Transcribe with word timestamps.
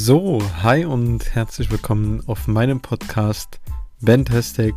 So, 0.00 0.40
hi 0.62 0.84
und 0.84 1.34
herzlich 1.34 1.72
willkommen 1.72 2.22
auf 2.28 2.46
meinem 2.46 2.78
Podcast 2.78 3.58
Fantastic. 4.02 4.72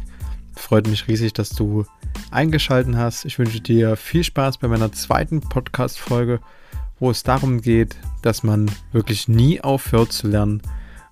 Freut 0.55 0.87
mich 0.87 1.07
riesig, 1.07 1.31
dass 1.33 1.49
du 1.49 1.85
eingeschaltet 2.31 2.95
hast. 2.95 3.25
Ich 3.25 3.37
wünsche 3.37 3.61
dir 3.61 3.95
viel 3.97 4.23
Spaß 4.23 4.57
bei 4.57 4.67
meiner 4.67 4.91
zweiten 4.91 5.39
Podcast-Folge, 5.39 6.39
wo 6.99 7.11
es 7.11 7.21
darum 7.21 7.61
geht, 7.61 7.95
dass 8.23 8.41
man 8.41 8.71
wirklich 8.93 9.27
nie 9.27 9.61
aufhört 9.61 10.11
zu 10.11 10.27
lernen. 10.27 10.63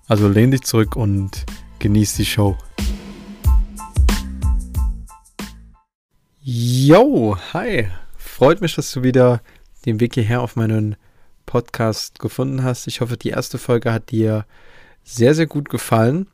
Also 0.08 0.28
lehn 0.28 0.50
dich 0.50 0.62
zurück 0.62 0.96
und 0.96 1.46
genieß 1.78 2.16
die 2.16 2.26
Show. 2.26 2.58
Yo, 6.42 7.38
hi. 7.52 7.86
Freut 8.16 8.60
mich, 8.60 8.74
dass 8.74 8.90
du 8.90 9.04
wieder 9.04 9.40
den 9.86 10.00
Weg 10.00 10.14
hierher 10.14 10.42
auf 10.42 10.56
meinen 10.56 10.96
Podcast 11.46 12.18
gefunden 12.18 12.62
hast. 12.62 12.86
Ich 12.86 13.00
hoffe, 13.00 13.16
die 13.16 13.30
erste 13.30 13.58
Folge 13.58 13.92
hat 13.92 14.10
dir 14.10 14.46
sehr, 15.04 15.34
sehr 15.34 15.46
gut 15.46 15.68
gefallen. 15.68 16.28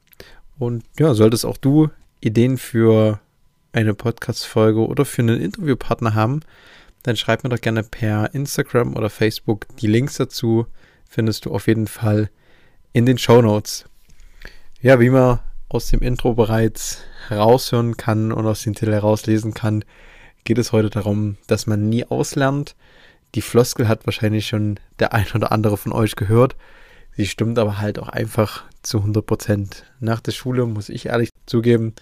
Und 0.58 0.84
ja, 0.98 1.14
solltest 1.14 1.44
auch 1.44 1.56
du 1.56 1.90
Ideen 2.20 2.58
für 2.58 3.20
eine 3.72 3.94
Podcast-Folge 3.94 4.86
oder 4.86 5.04
für 5.04 5.22
einen 5.22 5.40
Interviewpartner 5.40 6.14
haben, 6.14 6.40
dann 7.02 7.16
schreib 7.16 7.44
mir 7.44 7.50
doch 7.50 7.60
gerne 7.60 7.82
per 7.82 8.34
Instagram 8.34 8.96
oder 8.96 9.10
Facebook. 9.10 9.66
Die 9.78 9.86
Links 9.86 10.16
dazu 10.16 10.66
findest 11.08 11.44
du 11.44 11.52
auf 11.52 11.66
jeden 11.66 11.86
Fall 11.86 12.30
in 12.92 13.06
den 13.06 13.18
Show 13.18 13.42
Notes. 13.42 13.84
Ja, 14.80 14.98
wie 14.98 15.10
man 15.10 15.40
aus 15.68 15.88
dem 15.88 16.00
Intro 16.00 16.34
bereits 16.34 17.02
heraushören 17.28 17.96
kann 17.96 18.32
und 18.32 18.46
aus 18.46 18.62
dem 18.62 18.74
Titel 18.74 18.92
herauslesen 18.92 19.52
kann, 19.52 19.84
geht 20.44 20.58
es 20.58 20.72
heute 20.72 20.90
darum, 20.90 21.36
dass 21.46 21.66
man 21.66 21.88
nie 21.88 22.04
auslernt. 22.04 22.74
Die 23.36 23.42
Floskel 23.42 23.86
hat 23.86 24.06
wahrscheinlich 24.06 24.46
schon 24.46 24.80
der 24.98 25.12
ein 25.12 25.26
oder 25.34 25.52
andere 25.52 25.76
von 25.76 25.92
euch 25.92 26.16
gehört. 26.16 26.56
Sie 27.14 27.26
stimmt 27.26 27.58
aber 27.58 27.78
halt 27.78 27.98
auch 27.98 28.08
einfach 28.08 28.64
zu 28.82 28.98
100 28.98 29.26
Prozent. 29.26 29.84
Nach 30.00 30.20
der 30.20 30.32
Schule 30.32 30.64
muss 30.64 30.88
ich 30.88 31.06
ehrlich 31.06 31.28
zugeben, 31.44 31.94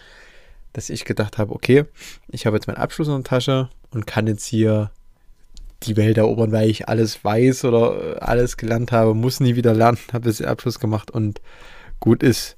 dass 0.73 0.91
ich 0.91 1.05
gedacht 1.05 1.37
habe, 1.37 1.53
okay, 1.53 1.87
ich 2.29 2.47
habe 2.47 2.57
jetzt 2.57 2.69
meinen 2.69 2.77
Abschluss 2.77 3.09
in 3.09 3.15
der 3.15 3.25
Tasche 3.25 3.69
und 3.91 4.07
kann 4.07 4.29
jetzt 4.29 4.47
hier 4.47 4.93
die 5.83 5.97
Welt 5.97 6.19
erobern, 6.19 6.53
weil 6.53 6.71
ich 6.71 6.89
alles 6.89 7.25
weiß 7.25 7.65
oder 7.65 8.23
alles 8.23 8.57
gelernt 8.57 8.93
habe, 8.93 9.15
muss 9.15 9.41
nie 9.41 9.57
wieder 9.57 9.75
lernen, 9.75 9.99
habe 10.13 10.29
jetzt 10.29 10.39
den 10.39 10.47
Abschluss 10.47 10.79
gemacht 10.79 11.11
und 11.11 11.41
gut 11.99 12.23
ist. 12.23 12.57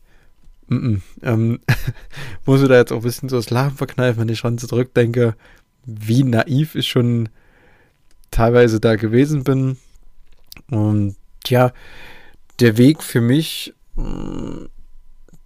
Mm 0.69 0.75
-mm. 0.77 1.01
Ähm, 1.23 1.61
muss 2.45 2.61
ich 2.61 2.69
da 2.69 2.77
jetzt 2.77 2.93
auch 2.93 2.99
ein 2.99 3.03
bisschen 3.03 3.31
so 3.31 3.37
das 3.37 3.49
Lachen 3.49 3.79
verkneifen, 3.79 4.21
wenn 4.21 4.29
ich 4.29 4.39
schon 4.39 4.59
zurückdenke, 4.59 5.35
wie 5.87 6.25
naiv 6.25 6.75
ich 6.75 6.89
schon 6.89 7.31
teilweise 8.37 8.81
da 8.81 8.97
gewesen 8.97 9.45
bin. 9.45 9.79
Und 10.71 11.17
ja, 11.47 11.73
der 12.61 12.77
Weg 12.77 13.03
für 13.03 13.23
mich, 13.23 13.75
mm, 13.95 14.67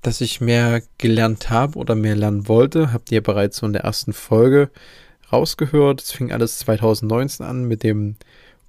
dass 0.02 0.20
ich 0.20 0.40
mehr 0.40 0.82
gelernt 0.98 1.50
habe 1.50 1.78
oder 1.78 1.94
mehr 1.94 2.16
lernen 2.16 2.48
wollte, 2.48 2.92
habt 2.92 3.12
ihr 3.12 3.22
bereits 3.22 3.58
so 3.58 3.66
in 3.66 3.74
der 3.74 3.84
ersten 3.84 4.12
Folge 4.12 4.70
rausgehört. 5.32 6.02
Es 6.02 6.10
fing 6.10 6.32
alles 6.32 6.58
2019 6.58 7.46
an 7.46 7.64
mit 7.64 7.84
dem 7.84 8.16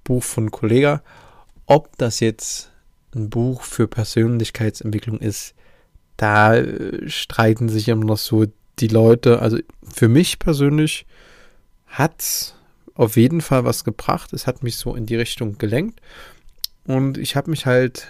Buch 0.04 0.22
von 0.22 0.52
Kollega. 0.52 1.02
Ob 1.66 1.96
das 1.98 2.20
jetzt 2.20 2.70
ein 3.14 3.28
Buch 3.28 3.62
für 3.62 3.88
Persönlichkeitsentwicklung 3.88 5.18
ist, 5.18 5.54
da 6.16 6.54
äh, 6.54 7.08
streiten 7.08 7.68
sich 7.68 7.88
immer 7.88 8.04
noch 8.04 8.18
so 8.18 8.46
die 8.78 8.88
Leute. 8.88 9.40
Also 9.40 9.58
für 9.82 10.08
mich 10.08 10.38
persönlich 10.38 11.06
hat 11.86 12.20
es 12.20 12.54
auf 12.94 13.16
jeden 13.16 13.40
Fall 13.40 13.64
was 13.64 13.84
gebracht. 13.84 14.32
Es 14.32 14.46
hat 14.46 14.62
mich 14.62 14.76
so 14.76 14.94
in 14.94 15.06
die 15.06 15.16
Richtung 15.16 15.58
gelenkt. 15.58 16.00
Und 16.84 17.18
ich 17.18 17.36
habe 17.36 17.50
mich 17.50 17.66
halt 17.66 18.08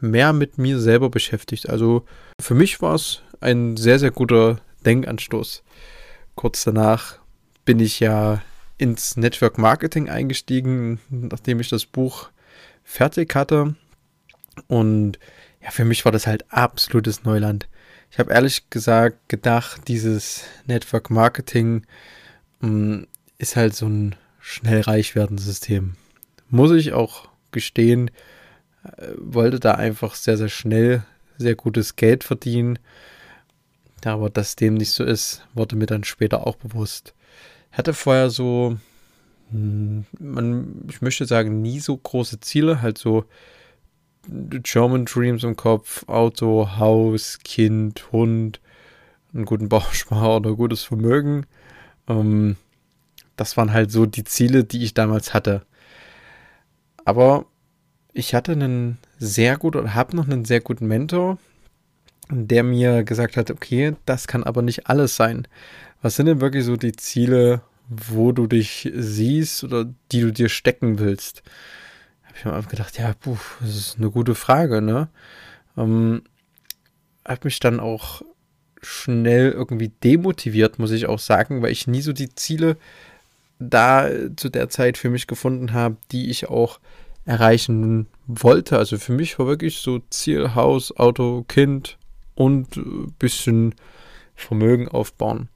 mehr 0.00 0.32
mit 0.32 0.58
mir 0.58 0.78
selber 0.78 1.10
beschäftigt. 1.10 1.68
Also 1.68 2.04
für 2.40 2.54
mich 2.54 2.80
war 2.82 2.94
es 2.94 3.22
ein 3.40 3.76
sehr, 3.76 3.98
sehr 3.98 4.10
guter 4.10 4.60
Denkanstoß. 4.84 5.62
Kurz 6.34 6.64
danach 6.64 7.18
bin 7.64 7.80
ich 7.80 8.00
ja 8.00 8.42
ins 8.76 9.16
Network 9.16 9.58
Marketing 9.58 10.08
eingestiegen, 10.08 11.00
nachdem 11.10 11.60
ich 11.60 11.68
das 11.68 11.84
Buch 11.84 12.30
fertig 12.84 13.34
hatte. 13.34 13.74
Und 14.66 15.18
ja, 15.62 15.70
für 15.70 15.84
mich 15.84 16.04
war 16.04 16.12
das 16.12 16.26
halt 16.26 16.52
absolutes 16.52 17.24
Neuland. 17.24 17.68
Ich 18.10 18.18
habe 18.18 18.32
ehrlich 18.32 18.70
gesagt 18.70 19.28
gedacht, 19.28 19.82
dieses 19.88 20.44
Network 20.66 21.10
Marketing 21.10 21.86
mh, 22.60 22.68
mm, 22.70 23.06
ist 23.38 23.56
halt 23.56 23.74
so 23.74 23.86
ein 23.86 24.16
schnell 24.40 24.80
reich 24.82 25.14
werden 25.14 25.38
System. 25.38 25.94
Muss 26.48 26.72
ich 26.72 26.92
auch 26.92 27.28
gestehen, 27.50 28.10
äh, 28.84 29.08
wollte 29.16 29.60
da 29.60 29.72
einfach 29.72 30.14
sehr, 30.14 30.36
sehr 30.36 30.48
schnell 30.48 31.04
sehr 31.38 31.54
gutes 31.54 31.96
Geld 31.96 32.24
verdienen. 32.24 32.78
Aber 34.04 34.30
dass 34.30 34.56
dem 34.56 34.74
nicht 34.74 34.92
so 34.92 35.04
ist, 35.04 35.46
wurde 35.54 35.76
mir 35.76 35.86
dann 35.86 36.04
später 36.04 36.46
auch 36.46 36.56
bewusst. 36.56 37.14
Hatte 37.72 37.94
vorher 37.94 38.30
so, 38.30 38.76
hm, 39.50 40.04
man, 40.18 40.84
ich 40.88 41.02
möchte 41.02 41.24
sagen, 41.24 41.62
nie 41.62 41.80
so 41.80 41.96
große 41.96 42.40
Ziele, 42.40 42.80
halt 42.82 42.98
so 42.98 43.24
German 44.28 45.04
Dreams 45.04 45.42
im 45.42 45.56
Kopf, 45.56 46.06
Auto, 46.08 46.76
Haus, 46.76 47.38
Kind, 47.42 48.12
Hund, 48.12 48.60
einen 49.32 49.46
guten 49.46 49.68
Bauspar 49.68 50.36
oder 50.36 50.54
gutes 50.54 50.82
Vermögen. 50.82 51.46
Ähm, 52.08 52.56
das 53.38 53.56
waren 53.56 53.72
halt 53.72 53.90
so 53.90 54.04
die 54.04 54.24
Ziele, 54.24 54.64
die 54.64 54.84
ich 54.84 54.94
damals 54.94 55.32
hatte. 55.32 55.62
Aber 57.04 57.46
ich 58.12 58.34
hatte 58.34 58.52
einen 58.52 58.98
sehr 59.18 59.56
guten 59.56 59.78
oder 59.78 59.94
habe 59.94 60.16
noch 60.16 60.26
einen 60.26 60.44
sehr 60.44 60.60
guten 60.60 60.86
Mentor, 60.86 61.38
der 62.30 62.62
mir 62.62 63.04
gesagt 63.04 63.36
hat, 63.36 63.50
okay, 63.50 63.94
das 64.04 64.26
kann 64.26 64.44
aber 64.44 64.60
nicht 64.60 64.88
alles 64.88 65.16
sein. 65.16 65.48
Was 66.02 66.16
sind 66.16 66.26
denn 66.26 66.40
wirklich 66.40 66.64
so 66.64 66.76
die 66.76 66.92
Ziele, 66.92 67.62
wo 67.88 68.32
du 68.32 68.46
dich 68.46 68.90
siehst 68.94 69.64
oder 69.64 69.86
die 70.12 70.20
du 70.20 70.32
dir 70.32 70.48
stecken 70.48 70.98
willst? 70.98 71.42
Habe 72.24 72.34
ich 72.36 72.44
mir 72.44 72.52
einfach 72.52 72.70
gedacht, 72.70 72.98
ja, 72.98 73.14
puh, 73.14 73.38
das 73.60 73.76
ist 73.76 73.96
eine 73.98 74.10
gute 74.10 74.34
Frage, 74.34 74.82
ne? 74.82 75.08
Ähm, 75.76 76.22
hat 77.24 77.44
mich 77.44 77.60
dann 77.60 77.80
auch 77.80 78.22
schnell 78.82 79.50
irgendwie 79.50 79.88
demotiviert, 79.88 80.78
muss 80.78 80.90
ich 80.90 81.06
auch 81.06 81.18
sagen, 81.18 81.62
weil 81.62 81.72
ich 81.72 81.86
nie 81.86 82.02
so 82.02 82.12
die 82.12 82.34
Ziele 82.34 82.76
da 83.58 84.08
zu 84.36 84.48
der 84.48 84.68
Zeit 84.68 84.98
für 84.98 85.10
mich 85.10 85.26
gefunden 85.26 85.72
habe, 85.72 85.96
die 86.12 86.30
ich 86.30 86.48
auch 86.48 86.80
erreichen 87.24 88.06
wollte. 88.26 88.78
Also 88.78 88.98
für 88.98 89.12
mich 89.12 89.38
war 89.38 89.46
wirklich 89.46 89.78
so 89.78 90.00
Ziel 90.10 90.54
Haus, 90.54 90.96
Auto, 90.96 91.44
Kind 91.46 91.98
und 92.34 92.76
ein 92.76 93.12
bisschen 93.18 93.74
Vermögen 94.34 94.88
aufbauen. 94.88 95.48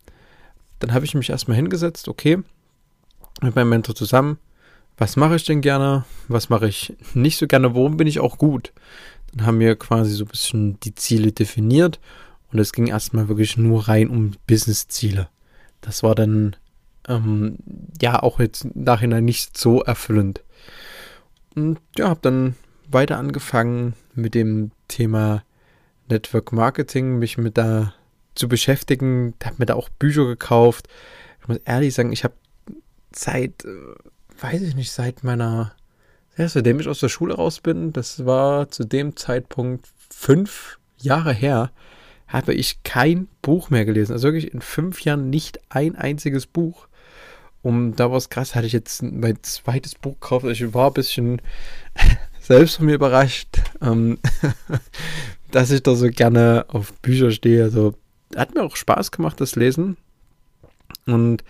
Dann 0.80 0.92
habe 0.92 1.04
ich 1.04 1.14
mich 1.14 1.30
erstmal 1.30 1.56
hingesetzt, 1.56 2.08
okay, 2.08 2.38
mit 3.40 3.54
meinem 3.54 3.70
Mentor 3.70 3.94
zusammen, 3.94 4.38
was 4.98 5.16
mache 5.16 5.36
ich 5.36 5.44
denn 5.44 5.60
gerne, 5.60 6.04
was 6.28 6.48
mache 6.48 6.68
ich 6.68 6.94
nicht 7.14 7.38
so 7.38 7.46
gerne, 7.46 7.74
worum 7.74 7.96
bin 7.96 8.06
ich 8.06 8.20
auch 8.20 8.36
gut. 8.36 8.72
Dann 9.32 9.46
haben 9.46 9.60
wir 9.60 9.76
quasi 9.76 10.12
so 10.12 10.24
ein 10.24 10.28
bisschen 10.28 10.80
die 10.80 10.94
Ziele 10.94 11.32
definiert 11.32 12.00
und 12.52 12.58
es 12.58 12.72
ging 12.72 12.88
erstmal 12.88 13.28
wirklich 13.28 13.56
nur 13.56 13.88
rein 13.88 14.08
um 14.08 14.32
Business-Ziele. 14.46 15.28
Das 15.80 16.02
war 16.02 16.14
dann 16.14 16.56
ähm, 17.08 17.58
ja 18.00 18.22
auch 18.22 18.40
jetzt 18.40 18.64
im 18.64 18.84
Nachhinein 18.84 19.24
nicht 19.24 19.56
so 19.56 19.82
erfüllend. 19.82 20.42
Und 21.54 21.78
ja, 21.96 22.08
habe 22.08 22.20
dann 22.22 22.54
weiter 22.88 23.18
angefangen 23.18 23.94
mit 24.14 24.34
dem 24.34 24.70
Thema 24.88 25.42
Network 26.08 26.52
Marketing, 26.52 27.18
mich 27.18 27.38
mit 27.38 27.58
da 27.58 27.94
zu 28.34 28.48
beschäftigen, 28.48 29.34
habe 29.44 29.56
mir 29.58 29.66
da 29.66 29.74
auch 29.74 29.88
Bücher 29.88 30.26
gekauft. 30.26 30.88
Ich 31.40 31.48
muss 31.48 31.58
ehrlich 31.64 31.94
sagen, 31.94 32.12
ich 32.12 32.24
habe 32.24 32.34
seit, 33.14 33.64
äh, 33.64 33.94
weiß 34.40 34.62
ich 34.62 34.74
nicht, 34.74 34.92
seit 34.92 35.24
meiner, 35.24 35.72
seitdem 36.36 36.80
ich 36.80 36.88
aus 36.88 37.00
der 37.00 37.08
Schule 37.08 37.34
raus 37.34 37.60
bin, 37.60 37.92
das 37.92 38.24
war 38.24 38.70
zu 38.70 38.84
dem 38.84 39.16
Zeitpunkt 39.16 39.86
fünf 40.10 40.78
Jahre 40.98 41.32
her, 41.32 41.70
habe 42.26 42.54
ich 42.54 42.82
kein 42.82 43.28
Buch 43.42 43.70
mehr 43.70 43.84
gelesen. 43.84 44.12
Also 44.12 44.28
wirklich 44.28 44.54
in 44.54 44.62
fünf 44.62 45.02
Jahren 45.02 45.28
nicht 45.28 45.60
ein 45.68 45.96
einziges 45.96 46.46
Buch. 46.46 46.88
Um 47.62 47.94
da 47.94 48.10
was 48.10 48.28
krass, 48.28 48.54
hatte 48.54 48.66
ich 48.66 48.72
jetzt 48.72 49.02
mein 49.02 49.40
zweites 49.42 49.94
Buch 49.94 50.14
gekauft. 50.14 50.46
Ich 50.46 50.74
war 50.74 50.88
ein 50.88 50.94
bisschen 50.94 51.40
selbst 52.40 52.76
von 52.76 52.86
mir 52.86 52.94
überrascht, 52.94 53.58
ähm, 53.80 54.18
dass 55.50 55.70
ich 55.70 55.82
da 55.82 55.94
so 55.94 56.08
gerne 56.08 56.64
auf 56.68 56.92
Bücher 56.94 57.30
stehe. 57.30 57.62
Also 57.62 57.94
hat 58.36 58.54
mir 58.54 58.62
auch 58.62 58.76
Spaß 58.76 59.10
gemacht, 59.10 59.40
das 59.40 59.54
Lesen. 59.54 59.96
Und 61.06 61.44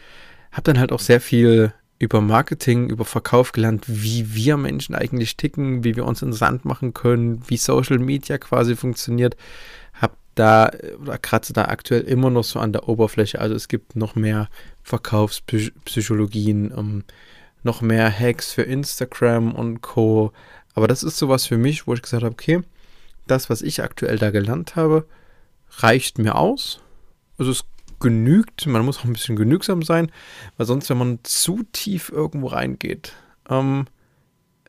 habe 0.51 0.63
dann 0.65 0.79
halt 0.79 0.93
auch 0.93 1.01
sehr 1.01 1.21
viel 1.21 1.73
über 1.99 2.21
Marketing, 2.21 2.91
über 2.91 3.05
Verkauf 3.05 3.53
gelernt, 3.53 3.85
wie 3.87 4.35
wir 4.35 4.57
Menschen 4.57 4.95
eigentlich 4.95 5.37
ticken, 5.37 5.85
wie 5.85 5.95
wir 5.95 6.05
uns 6.05 6.21
interessant 6.21 6.65
machen 6.65 6.95
können, 6.95 7.43
wie 7.47 7.57
Social 7.57 7.99
Media 7.99 8.39
quasi 8.39 8.75
funktioniert. 8.75 9.37
Da 10.35 10.71
oder 11.01 11.19
kratze 11.19 11.53
da 11.53 11.67
aktuell 11.67 12.03
immer 12.03 12.31
noch 12.31 12.45
so 12.45 12.59
an 12.59 12.73
der 12.73 12.89
Oberfläche. 12.89 13.39
Also 13.41 13.55
es 13.55 13.69
gibt 13.69 13.97
noch 13.97 14.15
mehr 14.15 14.49
Verkaufspsychologien, 14.83 16.73
ähm, 16.77 17.05
noch 17.63 17.83
mehr 17.83 18.11
Hacks 18.11 18.53
für 18.53 18.63
Instagram 18.63 19.55
und 19.55 19.83
Co. 19.83 20.33
Aber 20.75 20.89
das 20.89 21.03
ist 21.03 21.19
sowas 21.19 21.47
für 21.47 21.59
mich, 21.59 21.87
wo 21.87 21.95
ich 21.95 22.03
gesagt 22.03 22.23
habe, 22.23 22.33
okay, 22.33 22.63
das, 23.27 23.51
was 23.51 23.63
ich 23.63 23.83
aktuell 23.83 24.19
da 24.19 24.31
gelernt 24.31 24.75
habe, 24.75 25.07
reicht 25.79 26.19
mir 26.19 26.37
aus. 26.37 26.81
Also 27.39 27.51
es 27.51 27.65
genügt, 28.01 28.67
man 28.67 28.85
muss 28.85 28.99
auch 28.99 29.05
ein 29.05 29.13
bisschen 29.13 29.37
genügsam 29.37 29.83
sein, 29.83 30.11
weil 30.57 30.67
sonst, 30.67 30.91
wenn 30.91 30.99
man 30.99 31.21
zu 31.23 31.63
tief 31.73 32.11
irgendwo 32.11 32.49
reingeht, 32.49 33.13
ähm, 33.49 33.87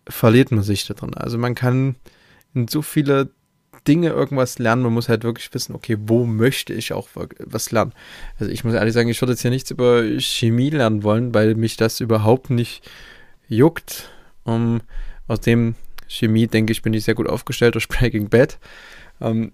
verliert 0.07 0.51
man 0.51 0.63
sich 0.63 0.85
da 0.85 0.93
drin. 0.93 1.13
Also 1.15 1.37
man 1.37 1.55
kann 1.55 1.95
in 2.53 2.67
so 2.67 2.81
viele 2.81 3.31
Dinge 3.87 4.09
irgendwas 4.09 4.59
lernen. 4.59 4.83
Man 4.83 4.93
muss 4.93 5.09
halt 5.09 5.23
wirklich 5.23 5.53
wissen, 5.53 5.75
okay, 5.75 5.97
wo 5.99 6.25
möchte 6.25 6.73
ich 6.73 6.93
auch 6.93 7.09
was 7.13 7.71
lernen. 7.71 7.93
Also 8.39 8.51
ich 8.51 8.63
muss 8.63 8.73
ehrlich 8.73 8.93
sagen, 8.93 9.09
ich 9.09 9.21
würde 9.21 9.33
jetzt 9.33 9.41
hier 9.41 9.51
nichts 9.51 9.71
über 9.71 10.03
Chemie 10.19 10.69
lernen 10.69 11.03
wollen, 11.03 11.33
weil 11.33 11.55
mich 11.55 11.77
das 11.77 11.99
überhaupt 11.99 12.49
nicht 12.49 12.89
juckt. 13.47 14.09
Um, 14.45 14.81
aus 15.27 15.39
dem 15.39 15.75
Chemie, 16.07 16.47
denke 16.47 16.73
ich, 16.73 16.81
bin 16.81 16.93
ich 16.93 17.05
sehr 17.05 17.15
gut 17.15 17.27
aufgestellt 17.27 17.75
durch 17.75 17.87
Breaking 17.89 18.29
Bad. 18.29 18.57
Um, 19.19 19.51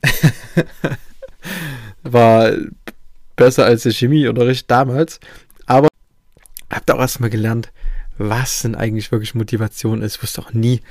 war 2.04 2.54
besser 3.36 3.66
als 3.66 3.84
der 3.84 3.92
Chemieunterricht 3.92 4.70
damals. 4.70 5.20
Aber 5.66 5.88
habe 6.72 6.84
da 6.86 6.96
auch 6.96 7.00
erstmal 7.00 7.30
gelernt, 7.30 7.72
was 8.18 8.62
denn 8.62 8.76
eigentlich 8.76 9.12
wirklich 9.12 9.36
Motivation 9.36 10.02
ist. 10.02 10.18
Ich 10.18 10.24
wusste 10.24 10.42
auch 10.42 10.54
nie, 10.54 10.82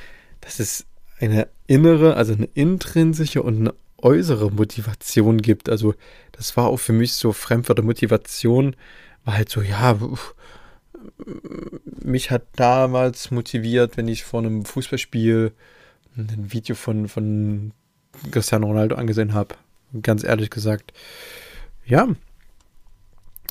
dass 0.40 0.60
es 0.60 0.86
eine 1.20 1.48
innere, 1.66 2.14
also 2.14 2.32
eine 2.32 2.48
intrinsische 2.54 3.42
und 3.42 3.58
eine 3.58 3.74
äußere 3.98 4.50
Motivation 4.50 5.38
gibt. 5.38 5.68
Also 5.68 5.94
das 6.32 6.56
war 6.56 6.68
auch 6.68 6.78
für 6.78 6.92
mich 6.92 7.14
so 7.14 7.32
Fremdwörter 7.32 7.82
Motivation 7.82 8.76
war 9.24 9.34
halt 9.34 9.50
so, 9.50 9.60
ja, 9.60 9.98
mich 12.02 12.30
hat 12.30 12.46
damals 12.56 13.30
motiviert, 13.30 13.96
wenn 13.96 14.08
ich 14.08 14.24
vor 14.24 14.40
einem 14.40 14.64
Fußballspiel 14.64 15.52
ein 16.16 16.52
Video 16.52 16.74
von, 16.74 17.08
von 17.08 17.72
Cristiano 18.30 18.66
Ronaldo 18.66 18.96
angesehen 18.96 19.34
habe. 19.34 19.54
Ganz 20.02 20.24
ehrlich 20.24 20.50
gesagt. 20.50 20.92
Ja. 21.84 22.08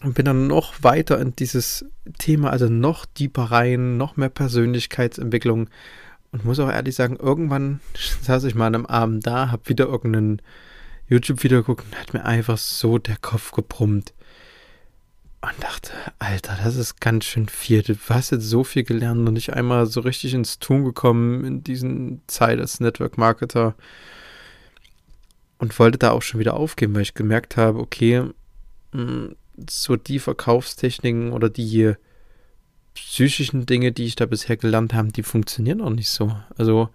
Und 0.03 0.13
bin 0.13 0.25
dann 0.25 0.47
noch 0.47 0.83
weiter 0.83 1.19
in 1.19 1.35
dieses 1.35 1.85
Thema, 2.19 2.51
also 2.51 2.69
noch 2.69 3.05
tiefer 3.05 3.43
rein, 3.43 3.97
noch 3.97 4.15
mehr 4.15 4.29
Persönlichkeitsentwicklung. 4.29 5.69
Und 6.31 6.45
muss 6.45 6.59
auch 6.59 6.69
ehrlich 6.69 6.95
sagen, 6.95 7.17
irgendwann 7.17 7.79
saß 8.21 8.43
ich 8.45 8.55
mal 8.55 8.67
einem 8.67 8.85
Abend 8.85 9.25
da, 9.25 9.51
hab 9.51 9.69
wieder 9.69 9.85
irgendeinen 9.85 10.41
YouTube-Video 11.07 11.59
geguckt 11.59 11.85
und 11.85 11.99
hat 11.99 12.13
mir 12.13 12.25
einfach 12.25 12.57
so 12.57 12.97
der 12.97 13.17
Kopf 13.17 13.51
gebrummt. 13.51 14.13
Und 15.39 15.63
dachte, 15.63 15.91
Alter, 16.19 16.57
das 16.61 16.75
ist 16.75 16.99
ganz 16.99 17.25
schön 17.25 17.47
viel. 17.47 17.83
Du 17.83 17.95
hast 18.09 18.31
jetzt 18.31 18.49
so 18.49 18.63
viel 18.63 18.83
gelernt 18.83 19.27
und 19.27 19.33
nicht 19.33 19.53
einmal 19.53 19.85
so 19.85 20.01
richtig 20.01 20.33
ins 20.33 20.59
Tun 20.59 20.83
gekommen 20.83 21.45
in 21.45 21.63
diesen 21.63 22.21
Zeit 22.27 22.59
als 22.59 22.79
Network 22.79 23.17
Marketer. 23.17 23.75
Und 25.59 25.77
wollte 25.79 25.97
da 25.97 26.11
auch 26.11 26.21
schon 26.21 26.39
wieder 26.39 26.55
aufgeben, 26.55 26.95
weil 26.95 27.03
ich 27.03 27.13
gemerkt 27.13 27.55
habe, 27.55 27.79
okay, 27.79 28.23
hm, 28.91 29.35
so 29.69 29.95
die 29.95 30.19
Verkaufstechniken 30.19 31.31
oder 31.31 31.49
die 31.49 31.93
psychischen 33.05 33.65
Dinge, 33.65 33.91
die 33.91 34.05
ich 34.05 34.15
da 34.15 34.25
bisher 34.25 34.57
gelernt 34.57 34.93
habe, 34.93 35.11
die 35.11 35.23
funktionieren 35.23 35.81
auch 35.81 35.89
nicht 35.89 36.09
so. 36.09 36.35
Also 36.57 36.89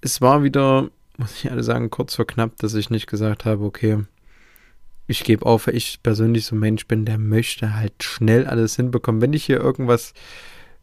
es 0.00 0.20
war 0.20 0.42
wieder, 0.42 0.90
muss 1.16 1.36
ich 1.36 1.50
alle 1.50 1.62
sagen, 1.62 1.90
kurz 1.90 2.16
vor 2.16 2.26
knapp, 2.26 2.56
dass 2.58 2.74
ich 2.74 2.90
nicht 2.90 3.06
gesagt 3.06 3.44
habe, 3.44 3.64
okay, 3.64 4.04
ich 5.06 5.24
gebe 5.24 5.46
auf, 5.46 5.66
weil 5.66 5.76
ich 5.76 6.02
persönlich 6.02 6.46
so 6.46 6.56
ein 6.56 6.60
Mensch 6.60 6.86
bin, 6.86 7.04
der 7.04 7.18
möchte 7.18 7.74
halt 7.74 8.02
schnell 8.02 8.46
alles 8.46 8.76
hinbekommen. 8.76 9.20
Wenn 9.20 9.32
ich 9.32 9.44
hier 9.44 9.60
irgendwas 9.60 10.14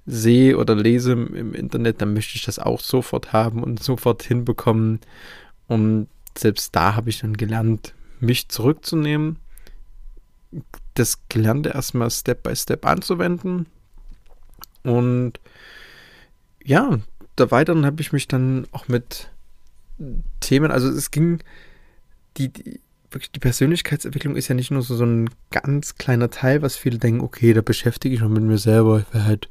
sehe 0.05 0.57
oder 0.57 0.75
lese 0.75 1.13
im 1.13 1.53
Internet, 1.53 2.01
dann 2.01 2.13
möchte 2.13 2.35
ich 2.35 2.43
das 2.43 2.59
auch 2.59 2.79
sofort 2.79 3.33
haben 3.33 3.63
und 3.63 3.81
sofort 3.81 4.23
hinbekommen. 4.23 4.99
Und 5.67 6.07
selbst 6.37 6.75
da 6.75 6.95
habe 6.95 7.09
ich 7.09 7.19
dann 7.19 7.37
gelernt, 7.37 7.93
mich 8.19 8.49
zurückzunehmen, 8.49 9.37
das 10.95 11.19
Gelernte 11.29 11.69
erstmal 11.69 12.09
Step 12.09 12.43
by 12.43 12.55
Step 12.55 12.85
anzuwenden. 12.85 13.67
Und 14.83 15.33
ja, 16.63 16.99
da 17.35 17.51
weiteren 17.51 17.85
habe 17.85 18.01
ich 18.01 18.11
mich 18.11 18.27
dann 18.27 18.67
auch 18.71 18.87
mit 18.87 19.29
Themen, 20.39 20.71
also 20.71 20.89
es 20.89 21.11
ging, 21.11 21.39
die, 22.37 22.49
die 22.49 22.79
wirklich 23.11 23.31
die 23.31 23.39
Persönlichkeitsentwicklung 23.39 24.35
ist 24.35 24.47
ja 24.47 24.55
nicht 24.55 24.71
nur 24.71 24.81
so, 24.81 24.95
so 24.95 25.05
ein 25.05 25.29
ganz 25.51 25.95
kleiner 25.95 26.29
Teil, 26.29 26.61
was 26.61 26.75
viele 26.75 26.99
denken, 26.99 27.21
okay, 27.21 27.53
da 27.53 27.61
beschäftige 27.61 28.15
ich 28.15 28.21
mich 28.21 28.29
mit 28.29 28.43
mir 28.43 28.57
selber. 28.57 28.99
Ich 28.99 29.13
will 29.13 29.23
halt 29.23 29.49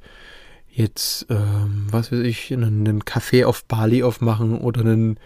jetzt, 0.71 1.27
ähm, 1.29 1.87
was 1.91 2.13
weiß 2.13 2.21
ich, 2.21 2.53
einen, 2.53 2.87
einen 2.87 3.03
Café 3.03 3.45
auf 3.45 3.65
Bali 3.65 4.03
aufmachen 4.03 4.59
oder 4.59 4.83
einen 4.83 5.19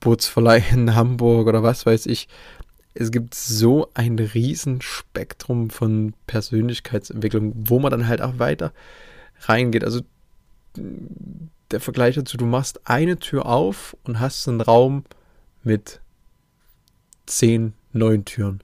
Bootsverleih 0.00 0.62
in 0.72 0.94
Hamburg 0.94 1.48
oder 1.48 1.62
was 1.62 1.84
weiß 1.84 2.06
ich. 2.06 2.28
Es 2.94 3.10
gibt 3.10 3.34
so 3.34 3.90
ein 3.94 4.18
Riesenspektrum 4.18 5.70
von 5.70 6.14
Persönlichkeitsentwicklung, 6.26 7.52
wo 7.56 7.78
man 7.78 7.90
dann 7.90 8.08
halt 8.08 8.22
auch 8.22 8.38
weiter 8.38 8.72
reingeht. 9.40 9.84
Also 9.84 10.00
der 11.70 11.80
Vergleich 11.80 12.14
dazu, 12.14 12.36
du 12.36 12.46
machst 12.46 12.80
eine 12.88 13.18
Tür 13.18 13.46
auf 13.46 13.96
und 14.04 14.20
hast 14.20 14.48
einen 14.48 14.60
Raum 14.60 15.04
mit 15.62 16.00
zehn 17.26 17.74
neuen 17.92 18.24
Türen. 18.24 18.62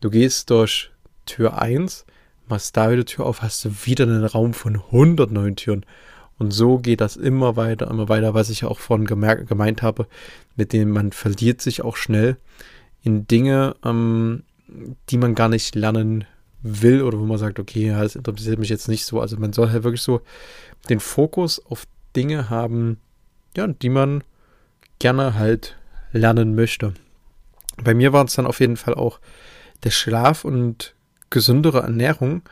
Du 0.00 0.10
gehst 0.10 0.50
durch 0.50 0.90
Tür 1.26 1.60
1, 1.60 2.06
machst 2.48 2.76
da 2.76 2.90
wieder 2.90 3.04
Tür 3.04 3.26
auf, 3.26 3.42
hast 3.42 3.64
du 3.64 3.70
wieder 3.84 4.04
einen 4.04 4.24
Raum 4.24 4.54
von 4.54 4.76
100 4.76 5.30
neuen 5.30 5.56
Türen. 5.56 5.84
Und 6.38 6.52
so 6.52 6.78
geht 6.78 7.00
das 7.00 7.16
immer 7.16 7.56
weiter, 7.56 7.90
immer 7.90 8.08
weiter, 8.08 8.32
was 8.32 8.48
ich 8.48 8.64
auch 8.64 8.78
vorhin 8.78 9.06
gemerkt, 9.06 9.48
gemeint 9.48 9.82
habe, 9.82 10.06
mit 10.56 10.72
dem 10.72 10.90
man 10.90 11.12
verliert 11.12 11.60
sich 11.60 11.82
auch 11.82 11.96
schnell 11.96 12.36
in 13.02 13.26
Dinge, 13.26 13.74
ähm, 13.84 14.44
die 15.10 15.18
man 15.18 15.34
gar 15.34 15.48
nicht 15.48 15.74
lernen 15.74 16.24
will 16.62 17.02
oder 17.02 17.18
wo 17.18 17.24
man 17.24 17.38
sagt, 17.38 17.58
okay, 17.58 17.88
ja, 17.88 18.02
das 18.02 18.16
interessiert 18.16 18.58
mich 18.58 18.68
jetzt 18.68 18.88
nicht 18.88 19.04
so. 19.04 19.20
Also 19.20 19.36
man 19.36 19.52
soll 19.52 19.70
halt 19.70 19.84
wirklich 19.84 20.02
so 20.02 20.22
den 20.88 21.00
Fokus 21.00 21.64
auf 21.64 21.86
Dinge 22.16 22.50
haben, 22.50 22.98
ja, 23.56 23.66
die 23.66 23.88
man 23.88 24.24
gerne 24.98 25.34
halt 25.34 25.76
lernen 26.12 26.54
möchte. 26.54 26.94
Bei 27.82 27.94
mir 27.94 28.12
war 28.12 28.24
es 28.24 28.34
dann 28.34 28.46
auf 28.46 28.60
jeden 28.60 28.76
Fall 28.76 28.94
auch 28.94 29.20
der 29.84 29.90
Schlaf 29.90 30.44
und 30.44 30.94
gesündere 31.30 31.80
Ernährung. 31.80 32.42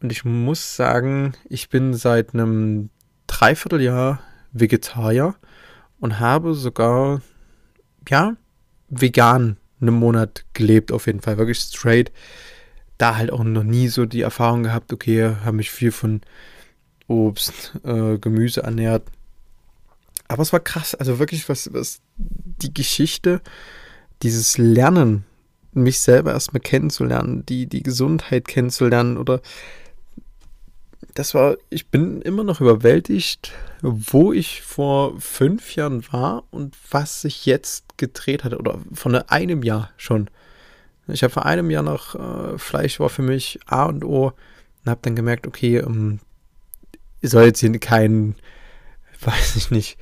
Und 0.00 0.12
ich 0.12 0.24
muss 0.24 0.76
sagen, 0.76 1.34
ich 1.48 1.68
bin 1.68 1.94
seit 1.94 2.34
einem 2.34 2.90
Dreivierteljahr 3.26 4.20
Vegetarier 4.52 5.34
und 6.00 6.20
habe 6.20 6.54
sogar, 6.54 7.20
ja, 8.08 8.36
vegan 8.88 9.56
einen 9.80 9.94
Monat 9.94 10.44
gelebt, 10.54 10.92
auf 10.92 11.06
jeden 11.06 11.20
Fall, 11.20 11.36
wirklich 11.38 11.58
straight. 11.58 12.12
Da 12.98 13.16
halt 13.16 13.32
auch 13.32 13.44
noch 13.44 13.62
nie 13.62 13.88
so 13.88 14.06
die 14.06 14.22
Erfahrung 14.22 14.62
gehabt, 14.62 14.92
okay, 14.92 15.34
habe 15.44 15.56
mich 15.56 15.70
viel 15.70 15.92
von 15.92 16.20
Obst, 17.08 17.78
äh, 17.84 18.18
Gemüse 18.18 18.62
ernährt. 18.62 19.04
Aber 20.28 20.42
es 20.42 20.52
war 20.52 20.60
krass, 20.60 20.94
also 20.94 21.18
wirklich, 21.18 21.48
was, 21.48 21.72
was 21.72 22.00
die 22.16 22.74
Geschichte 22.74 23.40
dieses 24.22 24.58
Lernen, 24.58 25.24
mich 25.72 26.00
selber 26.00 26.32
erstmal 26.32 26.60
kennenzulernen, 26.60 27.44
die, 27.46 27.66
die 27.66 27.82
Gesundheit 27.82 28.48
kennenzulernen 28.48 29.18
oder 29.18 29.40
das 31.14 31.34
war, 31.34 31.56
ich 31.70 31.88
bin 31.88 32.20
immer 32.22 32.44
noch 32.44 32.60
überwältigt, 32.60 33.52
wo 33.82 34.32
ich 34.32 34.62
vor 34.62 35.18
fünf 35.20 35.74
Jahren 35.74 36.04
war 36.12 36.44
und 36.50 36.76
was 36.90 37.22
sich 37.22 37.46
jetzt 37.46 37.96
gedreht 37.96 38.44
hat 38.44 38.54
oder 38.54 38.78
von 38.92 39.14
einem 39.14 39.62
Jahr 39.62 39.90
schon. 39.96 40.28
Ich 41.08 41.22
habe 41.22 41.32
vor 41.32 41.46
einem 41.46 41.70
Jahr 41.70 41.82
noch, 41.82 42.14
äh, 42.14 42.58
Fleisch 42.58 42.98
war 43.00 43.08
für 43.08 43.22
mich 43.22 43.60
A 43.66 43.84
und 43.84 44.04
O 44.04 44.32
und 44.84 44.90
habe 44.90 45.00
dann 45.02 45.16
gemerkt, 45.16 45.46
okay, 45.46 45.78
ähm, 45.78 46.18
soll 47.22 47.44
jetzt 47.44 47.60
hier 47.60 47.78
kein, 47.78 48.34
weiß 49.20 49.56
ich 49.56 49.70
nicht, 49.70 49.98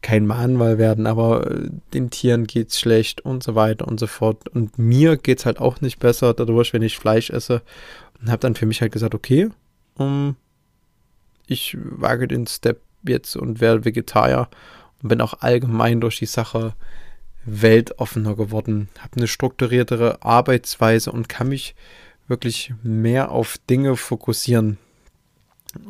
kein 0.00 0.26
Mahnmal 0.26 0.78
werden, 0.78 1.06
aber 1.06 1.50
äh, 1.50 1.68
den 1.92 2.10
Tieren 2.10 2.46
geht's 2.46 2.78
schlecht 2.78 3.20
und 3.20 3.42
so 3.42 3.54
weiter 3.54 3.86
und 3.88 3.98
so 3.98 4.06
fort. 4.06 4.48
Und 4.48 4.78
mir 4.78 5.16
geht's 5.16 5.44
halt 5.44 5.58
auch 5.58 5.80
nicht 5.80 5.98
besser 5.98 6.34
dadurch, 6.34 6.72
wenn 6.72 6.82
ich 6.82 6.98
Fleisch 6.98 7.30
esse. 7.30 7.62
Und 8.20 8.30
habe 8.30 8.40
dann 8.40 8.54
für 8.54 8.66
mich 8.66 8.80
halt 8.80 8.92
gesagt, 8.92 9.14
okay, 9.14 9.48
um, 9.96 10.36
ich 11.46 11.76
wage 11.80 12.28
den 12.28 12.46
Step 12.46 12.80
jetzt 13.06 13.36
und 13.36 13.60
werde 13.60 13.84
Vegetarier 13.84 14.48
und 15.02 15.08
bin 15.08 15.20
auch 15.20 15.34
allgemein 15.40 16.00
durch 16.00 16.18
die 16.18 16.26
Sache 16.26 16.74
weltoffener 17.48 18.36
geworden, 18.36 18.88
habe 18.98 19.16
eine 19.16 19.26
strukturiertere 19.26 20.22
Arbeitsweise 20.22 21.12
und 21.12 21.28
kann 21.28 21.48
mich 21.48 21.74
wirklich 22.26 22.74
mehr 22.82 23.30
auf 23.30 23.56
Dinge 23.70 23.96
fokussieren. 23.96 24.78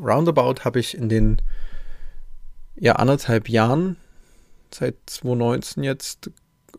Roundabout 0.00 0.64
habe 0.64 0.80
ich 0.80 0.96
in 0.96 1.08
den 1.08 1.42
ja, 2.76 2.94
anderthalb 2.94 3.48
Jahren, 3.48 3.96
seit 4.72 4.96
2019 5.06 5.82
jetzt, 5.82 6.30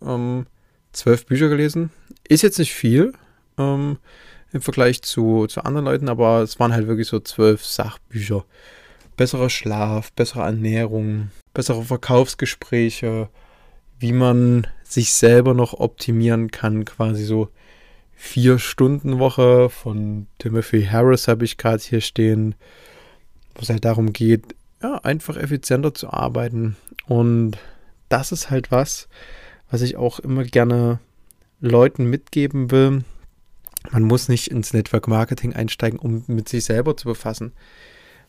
ähm, 0.01 0.45
zwölf 0.91 1.25
Bücher 1.25 1.49
gelesen. 1.49 1.91
Ist 2.27 2.43
jetzt 2.43 2.59
nicht 2.59 2.73
viel 2.73 3.13
ähm, 3.57 3.97
im 4.51 4.61
Vergleich 4.61 5.01
zu, 5.01 5.47
zu 5.47 5.63
anderen 5.63 5.85
Leuten, 5.85 6.09
aber 6.09 6.41
es 6.41 6.59
waren 6.59 6.73
halt 6.73 6.87
wirklich 6.87 7.07
so 7.07 7.19
zwölf 7.19 7.65
Sachbücher. 7.65 8.45
Besserer 9.17 9.49
Schlaf, 9.49 10.13
bessere 10.13 10.43
Ernährung, 10.43 11.31
bessere 11.53 11.83
Verkaufsgespräche, 11.83 13.29
wie 13.99 14.13
man 14.13 14.65
sich 14.83 15.13
selber 15.13 15.53
noch 15.53 15.73
optimieren 15.73 16.51
kann, 16.51 16.85
quasi 16.85 17.23
so 17.23 17.49
vier 18.15 18.59
Stunden 18.59 19.19
Woche 19.19 19.69
von 19.69 20.27
Timothy 20.39 20.85
Harris 20.85 21.27
habe 21.27 21.45
ich 21.45 21.57
gerade 21.57 21.81
hier 21.81 22.01
stehen, 22.01 22.55
wo 23.55 23.61
es 23.61 23.69
halt 23.69 23.85
darum 23.85 24.11
geht, 24.11 24.55
ja, 24.81 24.95
einfach 25.03 25.37
effizienter 25.37 25.93
zu 25.93 26.09
arbeiten. 26.11 26.75
Und 27.07 27.57
das 28.09 28.31
ist 28.31 28.49
halt 28.49 28.71
was, 28.71 29.07
was 29.69 29.81
ich 29.81 29.95
auch 29.95 30.19
immer 30.19 30.43
gerne 30.43 30.99
Leuten 31.61 32.05
mitgeben 32.09 32.71
will. 32.71 33.03
Man 33.91 34.03
muss 34.03 34.27
nicht 34.27 34.47
ins 34.47 34.73
Network 34.73 35.07
Marketing 35.07 35.53
einsteigen, 35.53 35.99
um 35.99 36.23
mit 36.27 36.49
sich 36.49 36.65
selber 36.65 36.97
zu 36.97 37.07
befassen. 37.07 37.53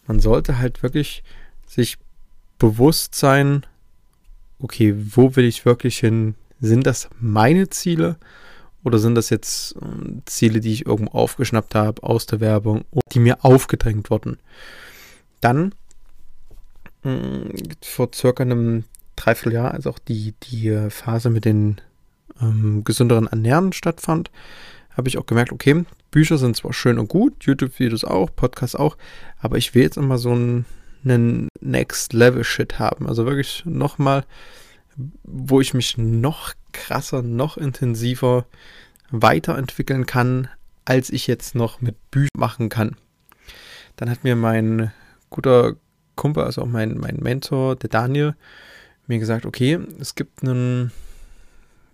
Man 0.06 0.20
sollte 0.20 0.58
halt 0.58 0.82
wirklich 0.82 1.22
sich 1.66 1.98
bewusst 2.58 3.14
sein, 3.14 3.66
okay, 4.60 4.94
wo 4.96 5.36
will 5.36 5.44
ich 5.44 5.64
wirklich 5.64 5.98
hin? 5.98 6.34
Sind 6.60 6.86
das 6.86 7.08
meine 7.18 7.70
Ziele 7.70 8.16
oder 8.84 8.98
sind 8.98 9.14
das 9.14 9.30
jetzt 9.30 9.76
äh, 9.76 10.20
Ziele, 10.26 10.60
die 10.60 10.72
ich 10.72 10.86
irgendwo 10.86 11.12
aufgeschnappt 11.12 11.74
habe 11.74 12.02
aus 12.02 12.26
der 12.26 12.40
Werbung, 12.40 12.84
die 13.12 13.18
mir 13.18 13.44
aufgedrängt 13.44 14.10
wurden? 14.10 14.38
Dann 15.40 15.74
mm, 17.02 17.50
vor 17.82 18.10
circa 18.14 18.42
einem 18.42 18.84
Dreivierteljahr, 19.16 19.72
als 19.72 19.86
auch 19.86 19.98
die, 19.98 20.34
die 20.44 20.90
Phase 20.90 21.30
mit 21.30 21.44
den 21.44 21.80
ähm, 22.40 22.84
gesünderen 22.84 23.26
Ernähren 23.26 23.72
stattfand, 23.72 24.30
habe 24.90 25.08
ich 25.08 25.18
auch 25.18 25.26
gemerkt, 25.26 25.52
okay, 25.52 25.84
Bücher 26.10 26.38
sind 26.38 26.56
zwar 26.56 26.72
schön 26.72 26.98
und 26.98 27.08
gut, 27.08 27.44
YouTube-Videos 27.44 28.04
auch, 28.04 28.30
Podcasts 28.34 28.74
auch, 28.74 28.96
aber 29.38 29.56
ich 29.56 29.74
will 29.74 29.82
jetzt 29.82 29.96
immer 29.96 30.18
so 30.18 30.34
einen, 31.04 31.48
einen 31.60 31.70
Next-Level-Shit 31.72 32.78
haben. 32.78 33.08
Also 33.08 33.26
wirklich 33.26 33.64
nochmal, 33.64 34.24
wo 35.22 35.60
ich 35.60 35.74
mich 35.74 35.98
noch 35.98 36.54
krasser, 36.72 37.22
noch 37.22 37.56
intensiver 37.56 38.46
weiterentwickeln 39.10 40.06
kann, 40.06 40.48
als 40.84 41.10
ich 41.10 41.26
jetzt 41.26 41.54
noch 41.54 41.80
mit 41.80 41.96
Büchern 42.10 42.28
machen 42.36 42.68
kann. 42.68 42.96
Dann 43.96 44.10
hat 44.10 44.24
mir 44.24 44.36
mein 44.36 44.92
guter 45.28 45.76
Kumpel, 46.16 46.44
also 46.44 46.62
auch 46.62 46.66
mein, 46.66 46.98
mein 46.98 47.16
Mentor, 47.16 47.76
der 47.76 47.90
Daniel, 47.90 48.34
mir 49.06 49.18
gesagt, 49.18 49.46
okay, 49.46 49.78
es 49.98 50.14
gibt 50.14 50.42
einen 50.42 50.92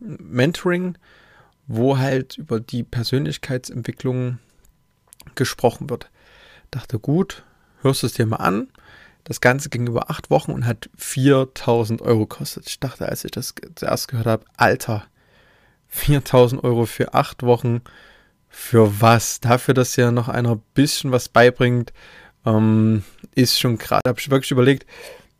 Mentoring, 0.00 0.98
wo 1.66 1.98
halt 1.98 2.38
über 2.38 2.60
die 2.60 2.82
Persönlichkeitsentwicklung 2.82 4.38
gesprochen 5.34 5.90
wird. 5.90 6.10
Dachte, 6.70 6.98
gut, 6.98 7.44
hörst 7.82 8.02
du 8.02 8.06
es 8.06 8.14
dir 8.14 8.26
mal 8.26 8.36
an. 8.36 8.68
Das 9.24 9.40
Ganze 9.40 9.70
ging 9.70 9.86
über 9.86 10.10
acht 10.10 10.30
Wochen 10.30 10.52
und 10.52 10.66
hat 10.66 10.88
4000 10.96 12.00
Euro 12.02 12.26
gekostet. 12.26 12.68
Ich 12.68 12.78
dachte, 12.78 13.08
als 13.08 13.24
ich 13.24 13.32
das 13.32 13.54
zuerst 13.74 14.08
gehört 14.08 14.26
habe, 14.26 14.44
Alter, 14.56 15.04
4000 15.88 16.62
Euro 16.62 16.86
für 16.86 17.14
acht 17.14 17.42
Wochen. 17.42 17.80
Für 18.48 19.00
was? 19.00 19.40
Dafür, 19.40 19.74
dass 19.74 19.96
ja 19.96 20.10
noch 20.10 20.28
einer 20.28 20.56
bisschen 20.74 21.10
was 21.10 21.28
beibringt, 21.28 21.92
ähm, 22.44 23.02
ist 23.34 23.58
schon 23.58 23.78
krass. 23.78 24.00
Da 24.04 24.10
habe 24.10 24.20
ich 24.20 24.30
wirklich 24.30 24.52
überlegt, 24.52 24.86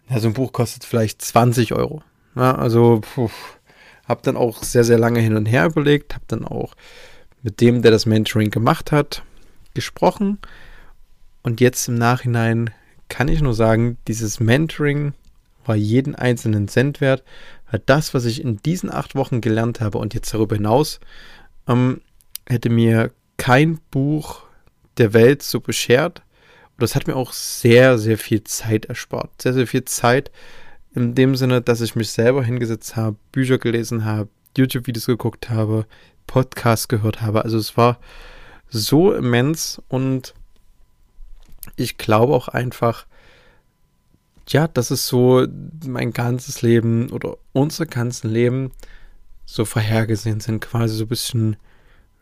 ja, 0.08 0.18
so 0.18 0.28
ein 0.28 0.34
Buch 0.34 0.52
kostet 0.52 0.84
vielleicht 0.84 1.22
20 1.22 1.72
Euro. 1.72 2.02
Ja, 2.34 2.54
also, 2.56 3.00
puh, 3.00 3.30
habe 4.06 4.20
dann 4.22 4.36
auch 4.36 4.62
sehr, 4.62 4.84
sehr 4.84 4.98
lange 4.98 5.20
hin 5.20 5.36
und 5.36 5.46
her 5.46 5.66
überlegt, 5.66 6.14
habe 6.14 6.24
dann 6.28 6.44
auch 6.44 6.74
mit 7.42 7.60
dem, 7.60 7.82
der 7.82 7.90
das 7.90 8.06
Mentoring 8.06 8.50
gemacht 8.50 8.92
hat, 8.92 9.22
gesprochen. 9.74 10.38
Und 11.46 11.60
jetzt 11.60 11.86
im 11.86 11.94
Nachhinein 11.94 12.70
kann 13.08 13.28
ich 13.28 13.40
nur 13.40 13.54
sagen, 13.54 13.98
dieses 14.08 14.40
Mentoring 14.40 15.12
war 15.64 15.76
jeden 15.76 16.16
einzelnen 16.16 16.66
Cent 16.66 17.00
wert, 17.00 17.22
weil 17.70 17.80
das, 17.86 18.14
was 18.14 18.24
ich 18.24 18.42
in 18.42 18.56
diesen 18.56 18.90
acht 18.90 19.14
Wochen 19.14 19.40
gelernt 19.40 19.80
habe 19.80 19.98
und 19.98 20.12
jetzt 20.12 20.34
darüber 20.34 20.56
hinaus, 20.56 20.98
ähm, 21.68 22.00
hätte 22.48 22.68
mir 22.68 23.12
kein 23.36 23.78
Buch 23.92 24.42
der 24.98 25.12
Welt 25.12 25.40
so 25.40 25.60
beschert. 25.60 26.24
Und 26.72 26.82
das 26.82 26.96
hat 26.96 27.06
mir 27.06 27.14
auch 27.14 27.32
sehr, 27.32 27.96
sehr 27.96 28.18
viel 28.18 28.42
Zeit 28.42 28.86
erspart. 28.86 29.40
Sehr, 29.40 29.54
sehr 29.54 29.68
viel 29.68 29.84
Zeit, 29.84 30.32
in 30.96 31.14
dem 31.14 31.36
Sinne, 31.36 31.62
dass 31.62 31.80
ich 31.80 31.94
mich 31.94 32.10
selber 32.10 32.42
hingesetzt 32.42 32.96
habe, 32.96 33.18
Bücher 33.30 33.58
gelesen 33.58 34.04
habe, 34.04 34.30
YouTube-Videos 34.56 35.06
geguckt 35.06 35.48
habe, 35.48 35.86
Podcasts 36.26 36.88
gehört 36.88 37.22
habe. 37.22 37.44
Also 37.44 37.56
es 37.56 37.76
war 37.76 38.00
so 38.68 39.12
immens 39.12 39.80
und 39.86 40.34
ich 41.76 41.98
glaube 41.98 42.34
auch 42.34 42.48
einfach, 42.48 43.06
ja, 44.48 44.68
dass 44.68 44.90
es 44.90 45.06
so 45.06 45.46
mein 45.84 46.12
ganzes 46.12 46.62
Leben 46.62 47.10
oder 47.10 47.36
unser 47.52 47.86
ganzes 47.86 48.24
Leben 48.24 48.70
so 49.44 49.64
vorhergesehen 49.64 50.40
sind, 50.40 50.60
quasi 50.60 50.96
so 50.96 51.04
ein 51.04 51.08
bisschen 51.08 51.56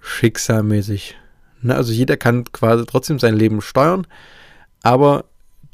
schicksalmäßig. 0.00 1.16
Ne? 1.62 1.74
Also 1.74 1.92
jeder 1.92 2.16
kann 2.16 2.44
quasi 2.52 2.84
trotzdem 2.86 3.18
sein 3.18 3.34
Leben 3.34 3.60
steuern, 3.60 4.06
aber 4.82 5.24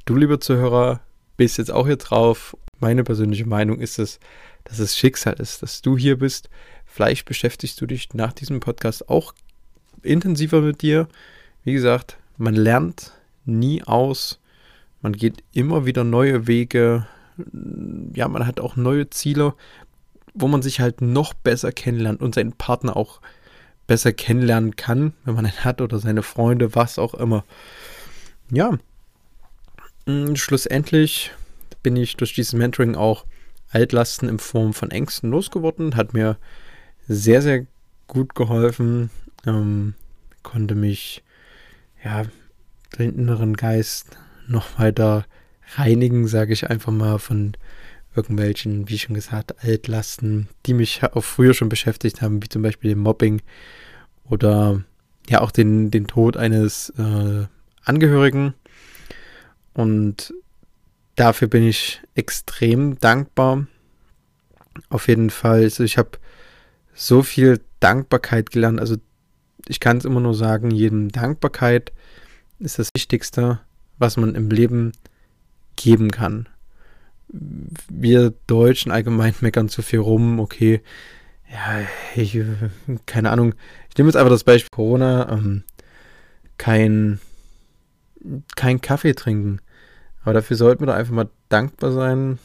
du, 0.04 0.16
lieber 0.16 0.40
Zuhörer, 0.40 1.00
bist 1.36 1.58
jetzt 1.58 1.70
auch 1.70 1.86
hier 1.86 1.96
drauf 1.96 2.56
meine 2.80 3.04
persönliche 3.04 3.46
Meinung 3.46 3.78
ist 3.78 3.98
es, 3.98 4.18
dass 4.64 4.78
es 4.78 4.96
Schicksal 4.96 5.34
ist, 5.34 5.62
dass 5.62 5.82
du 5.82 5.96
hier 5.96 6.18
bist. 6.18 6.48
Vielleicht 6.86 7.26
beschäftigst 7.26 7.80
du 7.80 7.86
dich 7.86 8.12
nach 8.14 8.32
diesem 8.32 8.60
Podcast 8.60 9.08
auch 9.08 9.34
intensiver 10.02 10.60
mit 10.62 10.82
dir. 10.82 11.06
Wie 11.62 11.72
gesagt, 11.72 12.16
man 12.36 12.54
lernt 12.54 13.12
nie 13.44 13.82
aus. 13.82 14.40
Man 15.02 15.12
geht 15.12 15.42
immer 15.52 15.86
wieder 15.86 16.04
neue 16.04 16.46
Wege. 16.46 17.06
Ja, 18.14 18.28
man 18.28 18.46
hat 18.46 18.60
auch 18.60 18.76
neue 18.76 19.08
Ziele, 19.10 19.54
wo 20.34 20.46
man 20.48 20.62
sich 20.62 20.80
halt 20.80 21.00
noch 21.00 21.34
besser 21.34 21.72
kennenlernt 21.72 22.20
und 22.20 22.34
seinen 22.34 22.52
Partner 22.52 22.96
auch 22.96 23.20
besser 23.86 24.12
kennenlernen 24.12 24.76
kann, 24.76 25.14
wenn 25.24 25.34
man 25.34 25.46
einen 25.46 25.64
hat 25.64 25.80
oder 25.80 25.98
seine 25.98 26.22
Freunde, 26.22 26.74
was 26.74 26.98
auch 26.98 27.14
immer. 27.14 27.44
Ja, 28.50 28.78
mm, 30.06 30.36
schlussendlich 30.36 31.32
bin 31.82 31.96
ich 31.96 32.16
durch 32.16 32.34
dieses 32.34 32.52
Mentoring 32.52 32.94
auch 32.94 33.24
Altlasten 33.70 34.28
in 34.28 34.38
Form 34.38 34.74
von 34.74 34.90
Ängsten 34.90 35.30
losgeworden. 35.30 35.96
Hat 35.96 36.12
mir 36.12 36.36
sehr, 37.08 37.42
sehr 37.42 37.66
gut 38.06 38.34
geholfen. 38.34 39.10
Ähm, 39.46 39.94
konnte 40.42 40.74
mich, 40.74 41.22
ja, 42.04 42.24
den 42.98 43.18
inneren 43.18 43.56
Geist 43.56 44.18
noch 44.46 44.78
weiter 44.78 45.24
reinigen, 45.76 46.26
sage 46.26 46.52
ich 46.52 46.68
einfach 46.68 46.92
mal, 46.92 47.18
von 47.18 47.52
irgendwelchen, 48.14 48.88
wie 48.88 48.98
schon 48.98 49.14
gesagt, 49.14 49.62
Altlasten, 49.64 50.48
die 50.66 50.74
mich 50.74 51.02
auch 51.02 51.22
früher 51.22 51.54
schon 51.54 51.68
beschäftigt 51.68 52.22
haben, 52.22 52.42
wie 52.42 52.48
zum 52.48 52.62
Beispiel 52.62 52.90
dem 52.90 53.00
Mobbing 53.00 53.40
oder 54.24 54.82
ja 55.28 55.40
auch 55.40 55.52
den, 55.52 55.90
den 55.90 56.06
Tod 56.06 56.36
eines 56.36 56.90
äh, 56.98 57.46
Angehörigen. 57.84 58.54
Und 59.74 60.34
dafür 61.14 61.48
bin 61.48 61.66
ich 61.66 62.00
extrem 62.14 62.98
dankbar. 62.98 63.66
Auf 64.88 65.08
jeden 65.08 65.30
Fall. 65.30 65.62
Also 65.62 65.84
ich 65.84 65.98
habe 65.98 66.18
so 66.94 67.22
viel 67.22 67.60
Dankbarkeit 67.78 68.50
gelernt. 68.50 68.80
Also 68.80 68.96
ich 69.68 69.78
kann 69.78 69.98
es 69.98 70.04
immer 70.04 70.20
nur 70.20 70.34
sagen, 70.34 70.70
jedem 70.70 71.10
Dankbarkeit 71.10 71.92
ist 72.60 72.78
das 72.78 72.90
Wichtigste, 72.94 73.60
was 73.98 74.16
man 74.16 74.34
im 74.34 74.50
Leben 74.50 74.92
geben 75.76 76.10
kann. 76.10 76.48
Wir 77.28 78.34
Deutschen 78.46 78.92
allgemein 78.92 79.34
meckern 79.40 79.68
zu 79.68 79.82
viel 79.82 80.00
rum, 80.00 80.38
okay, 80.38 80.82
ja, 81.50 81.80
ich, 82.14 82.38
keine 83.06 83.30
Ahnung. 83.30 83.54
Ich 83.88 83.96
nehme 83.96 84.08
jetzt 84.08 84.16
einfach 84.16 84.30
das 84.30 84.44
Beispiel 84.44 84.70
Corona, 84.70 85.32
ähm, 85.32 85.64
kein, 86.58 87.18
kein 88.54 88.80
Kaffee 88.80 89.14
trinken. 89.14 89.60
Aber 90.22 90.34
dafür 90.34 90.56
sollten 90.56 90.82
wir 90.82 90.86
doch 90.86 90.94
einfach 90.94 91.14
mal 91.14 91.30
dankbar 91.48 91.90
sein, 91.90 92.38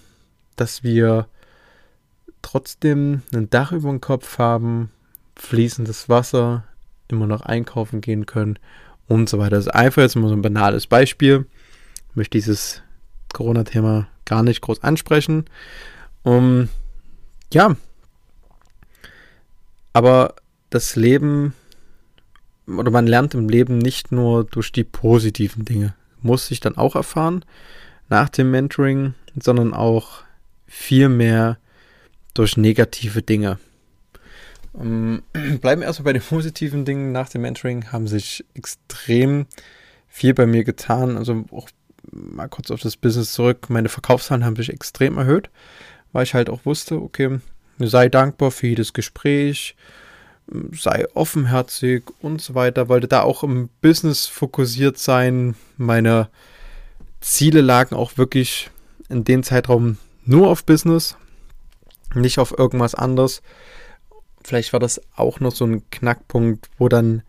dass 0.56 0.84
wir 0.84 1.28
trotzdem 2.42 3.22
ein 3.34 3.50
Dach 3.50 3.74
über 3.74 3.90
dem 3.90 4.02
Kopf 4.02 4.40
haben, 4.40 4.90
fließendes 5.36 6.10
Wasser, 6.10 6.64
immer 7.10 7.28
noch 7.28 7.42
einkaufen 7.42 8.02
gehen 8.02 8.26
können 8.26 8.58
und 9.08 9.30
so 9.30 9.40
weiter. 9.40 9.58
Das 9.58 9.68
ist 9.68 9.74
einfach 9.74 10.02
jetzt 10.02 10.16
mal 10.16 10.30
so 10.30 10.36
ein 10.36 10.42
banales 10.42 10.88
Beispiel. 10.88 11.46
Ich 12.10 12.16
möchte 12.16 12.38
dieses 12.38 12.82
Corona-Thema 13.34 14.08
gar 14.26 14.44
nicht 14.44 14.62
groß 14.62 14.84
ansprechen. 14.84 15.46
Um, 16.24 16.70
ja, 17.54 17.76
aber 19.94 20.36
das 20.70 20.96
Leben 20.96 21.54
oder 22.68 22.90
man 22.90 23.06
lernt 23.06 23.36
im 23.36 23.48
Leben 23.48 23.78
nicht 23.78 24.12
nur 24.12 24.44
durch 24.44 24.72
die 24.72 24.84
positiven 24.84 25.66
Dinge 25.66 25.94
muss 26.26 26.52
ich 26.52 26.60
dann 26.60 26.76
auch 26.76 26.96
erfahren 26.96 27.46
nach 28.10 28.30
dem 28.30 28.52
Mentoring, 28.52 29.14
sondern 29.40 29.74
auch 29.74 30.24
viel 30.68 31.08
mehr 31.08 31.58
durch 32.34 32.58
negative 32.58 33.22
Dinge. 33.22 33.60
Ähm, 34.80 35.24
bleiben 35.62 35.82
erstmal 35.82 36.14
bei 36.14 36.20
den 36.20 36.22
positiven 36.22 36.86
Dingen. 36.86 37.12
Nach 37.12 37.30
dem 37.30 37.42
Mentoring 37.42 37.92
haben 37.92 38.08
sich 38.08 38.46
extrem 38.54 39.48
viel 40.08 40.34
bei 40.34 40.46
mir 40.46 40.64
getan. 40.64 41.18
Also 41.18 41.46
auch 41.52 41.70
mal 42.12 42.48
kurz 42.48 42.72
auf 42.72 42.82
das 42.82 42.98
Business 42.98 43.32
zurück. 43.32 43.70
Meine 43.70 43.90
Verkaufszahlen 43.90 44.46
haben 44.46 44.56
sich 44.56 44.70
extrem 44.70 45.18
erhöht, 45.18 45.50
weil 46.12 46.24
ich 46.24 46.34
halt 46.34 46.50
auch 46.50 46.66
wusste, 46.66 47.02
okay, 47.02 47.40
sei 47.80 48.10
dankbar 48.10 48.52
für 48.52 48.68
jedes 48.68 48.94
Gespräch, 48.94 49.76
sei 50.72 51.06
offenherzig 51.14 52.04
und 52.22 52.42
so 52.42 52.56
weiter. 52.56 52.90
Wollte 52.90 53.08
da 53.08 53.22
auch 53.22 53.44
im 53.44 53.70
Business 53.82 54.28
fokussiert 54.28 54.98
sein. 54.98 55.56
Meine 55.78 56.30
Ziele 57.22 57.62
lagen 57.62 57.96
auch 57.96 58.18
wirklich 58.18 58.70
in 59.10 59.24
dem 59.24 59.44
Zeitraum 59.44 59.98
nur 60.26 60.50
auf 60.50 60.66
Business, 60.66 61.18
nicht 62.14 62.40
auf 62.40 62.58
irgendwas 62.58 62.96
anderes. 62.96 63.42
Vielleicht 64.46 64.74
war 64.74 64.80
das 64.80 65.02
auch 65.16 65.40
noch 65.40 65.54
so 65.54 65.66
ein 65.66 65.90
Knackpunkt, 65.90 66.70
wo 66.78 66.88
dann 66.88 67.24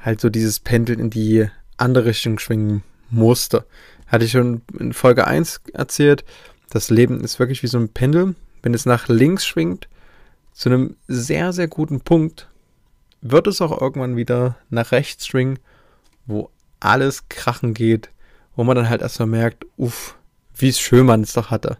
halt 0.00 0.22
so 0.22 0.30
dieses 0.30 0.58
Pendeln 0.58 0.98
in 0.98 1.10
die 1.10 1.50
andere 1.76 2.06
Richtung 2.06 2.38
schwingen 2.38 2.82
musste. 3.10 3.66
Hatte 4.06 4.24
ich 4.24 4.30
schon 4.30 4.62
in 4.78 4.94
Folge 4.94 5.26
1 5.26 5.60
erzählt. 5.74 6.24
Das 6.70 6.88
Leben 6.88 7.20
ist 7.20 7.38
wirklich 7.38 7.62
wie 7.62 7.66
so 7.66 7.76
ein 7.76 7.90
Pendel. 7.90 8.34
Wenn 8.62 8.72
es 8.72 8.86
nach 8.86 9.08
links 9.08 9.44
schwingt, 9.44 9.86
zu 10.54 10.70
einem 10.70 10.96
sehr, 11.08 11.52
sehr 11.52 11.68
guten 11.68 12.00
Punkt, 12.00 12.48
wird 13.20 13.48
es 13.48 13.60
auch 13.60 13.78
irgendwann 13.78 14.16
wieder 14.16 14.56
nach 14.70 14.92
rechts 14.92 15.26
schwingen, 15.26 15.58
wo 16.24 16.48
alles 16.80 17.28
krachen 17.28 17.74
geht, 17.74 18.08
wo 18.54 18.64
man 18.64 18.76
dann 18.76 18.88
halt 18.88 19.02
erstmal 19.02 19.28
merkt, 19.28 19.66
uff, 19.76 20.16
wie 20.54 20.72
schön 20.72 21.04
man 21.04 21.20
es 21.20 21.34
doch 21.34 21.50
hatte. 21.50 21.76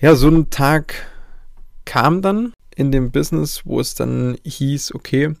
Ja, 0.00 0.14
so 0.14 0.28
ein 0.28 0.48
Tag 0.48 0.94
kam 1.84 2.22
dann 2.22 2.52
in 2.80 2.90
dem 2.90 3.10
Business, 3.10 3.66
wo 3.66 3.78
es 3.78 3.94
dann 3.94 4.38
hieß, 4.42 4.94
okay, 4.94 5.34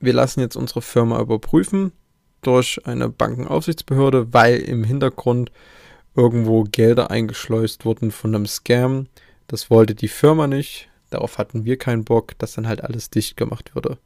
wir 0.00 0.14
lassen 0.14 0.40
jetzt 0.40 0.56
unsere 0.56 0.80
Firma 0.80 1.20
überprüfen 1.20 1.92
durch 2.40 2.80
eine 2.86 3.10
Bankenaufsichtsbehörde, 3.10 4.32
weil 4.32 4.56
im 4.56 4.82
Hintergrund 4.82 5.52
irgendwo 6.16 6.64
Gelder 6.64 7.10
eingeschleust 7.10 7.84
wurden 7.84 8.10
von 8.10 8.34
einem 8.34 8.46
Scam. 8.46 9.08
Das 9.46 9.68
wollte 9.68 9.94
die 9.94 10.08
Firma 10.08 10.46
nicht. 10.46 10.88
Darauf 11.10 11.36
hatten 11.36 11.66
wir 11.66 11.76
keinen 11.76 12.04
Bock, 12.04 12.38
dass 12.38 12.54
dann 12.54 12.66
halt 12.66 12.82
alles 12.82 13.10
dicht 13.10 13.36
gemacht 13.36 13.74
würde. 13.74 13.98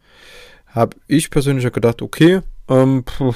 Habe 0.66 0.96
ich 1.06 1.30
persönlich 1.30 1.70
gedacht, 1.72 2.02
okay, 2.02 2.40
ähm, 2.68 3.04
puh, 3.04 3.34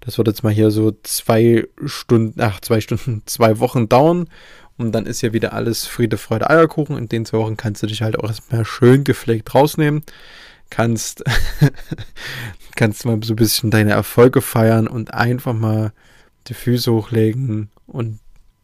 das 0.00 0.16
wird 0.16 0.28
jetzt 0.28 0.44
mal 0.44 0.52
hier 0.52 0.70
so 0.70 0.92
zwei 1.02 1.66
Stunden, 1.84 2.40
ach, 2.40 2.60
zwei 2.60 2.80
Stunden, 2.80 3.22
zwei 3.26 3.58
Wochen 3.58 3.86
dauern. 3.86 4.30
Und 4.78 4.92
dann 4.92 5.06
ist 5.06 5.22
ja 5.22 5.32
wieder 5.32 5.52
alles 5.52 5.86
Friede, 5.86 6.18
Freude, 6.18 6.50
Eierkuchen. 6.50 6.98
In 6.98 7.08
den 7.08 7.24
zwei 7.24 7.38
Wochen 7.38 7.56
kannst 7.56 7.82
du 7.82 7.86
dich 7.86 8.02
halt 8.02 8.18
auch 8.18 8.28
erstmal 8.28 8.64
schön 8.64 9.04
gepflegt 9.04 9.54
rausnehmen. 9.54 10.02
Kannst, 10.68 11.24
kannst 12.76 13.04
mal 13.04 13.18
so 13.22 13.32
ein 13.32 13.36
bisschen 13.36 13.70
deine 13.70 13.92
Erfolge 13.92 14.42
feiern 14.42 14.86
und 14.86 15.14
einfach 15.14 15.54
mal 15.54 15.92
die 16.48 16.54
Füße 16.54 16.92
hochlegen 16.92 17.70
und 17.86 18.18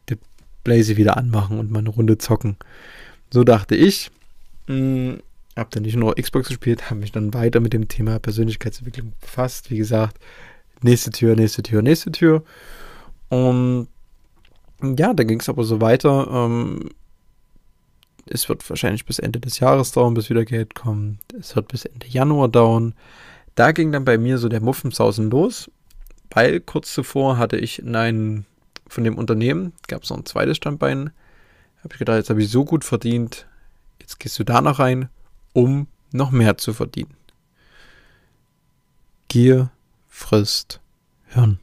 die 0.08 0.18
Blaze 0.64 0.96
wieder 0.96 1.16
anmachen 1.16 1.58
und 1.58 1.70
mal 1.70 1.78
eine 1.78 1.90
Runde 1.90 2.18
zocken. 2.18 2.56
So 3.32 3.44
dachte 3.44 3.74
ich. 3.74 4.10
Hm, 4.66 5.20
hab 5.56 5.70
dann 5.70 5.82
nicht 5.82 5.96
nur 5.96 6.14
Xbox 6.14 6.48
gespielt, 6.48 6.90
habe 6.90 7.00
mich 7.00 7.12
dann 7.12 7.34
weiter 7.34 7.60
mit 7.60 7.72
dem 7.72 7.88
Thema 7.88 8.18
Persönlichkeitsentwicklung 8.18 9.12
befasst. 9.20 9.70
Wie 9.70 9.76
gesagt, 9.78 10.18
nächste 10.82 11.10
Tür, 11.10 11.36
nächste 11.36 11.62
Tür, 11.62 11.82
nächste 11.82 12.12
Tür. 12.12 12.42
Und 13.28 13.88
ja, 14.82 15.14
dann 15.14 15.28
ging 15.28 15.40
es 15.40 15.48
aber 15.48 15.64
so 15.64 15.80
weiter. 15.80 16.28
Ähm, 16.30 16.90
es 18.26 18.48
wird 18.48 18.68
wahrscheinlich 18.68 19.04
bis 19.04 19.18
Ende 19.18 19.40
des 19.40 19.58
Jahres 19.58 19.92
dauern, 19.92 20.14
bis 20.14 20.30
wieder 20.30 20.44
Geld 20.44 20.74
kommt. 20.74 21.18
Es 21.38 21.56
wird 21.56 21.68
bis 21.68 21.84
Ende 21.84 22.06
Januar 22.06 22.48
dauern. 22.48 22.94
Da 23.54 23.72
ging 23.72 23.92
dann 23.92 24.04
bei 24.04 24.18
mir 24.18 24.38
so 24.38 24.48
der 24.48 24.60
Muffensausen 24.60 25.30
los, 25.30 25.70
weil 26.30 26.60
kurz 26.60 26.92
zuvor 26.92 27.36
hatte 27.36 27.56
ich 27.56 27.80
in 27.80 27.96
einem 27.96 28.44
von 28.88 29.04
dem 29.04 29.16
Unternehmen, 29.16 29.72
gab 29.88 30.02
es 30.02 30.10
noch 30.10 30.18
ein 30.18 30.26
zweites 30.26 30.58
Standbein, 30.58 31.10
habe 31.78 31.94
ich 31.94 31.98
gedacht, 31.98 32.18
jetzt 32.18 32.30
habe 32.30 32.42
ich 32.42 32.50
so 32.50 32.64
gut 32.64 32.84
verdient, 32.84 33.46
jetzt 34.00 34.20
gehst 34.20 34.38
du 34.38 34.44
da 34.44 34.60
noch 34.60 34.78
rein, 34.78 35.08
um 35.54 35.86
noch 36.12 36.30
mehr 36.30 36.58
zu 36.58 36.74
verdienen. 36.74 37.16
Gier 39.28 39.70
frisst 40.08 40.80
Hirn. 41.28 41.58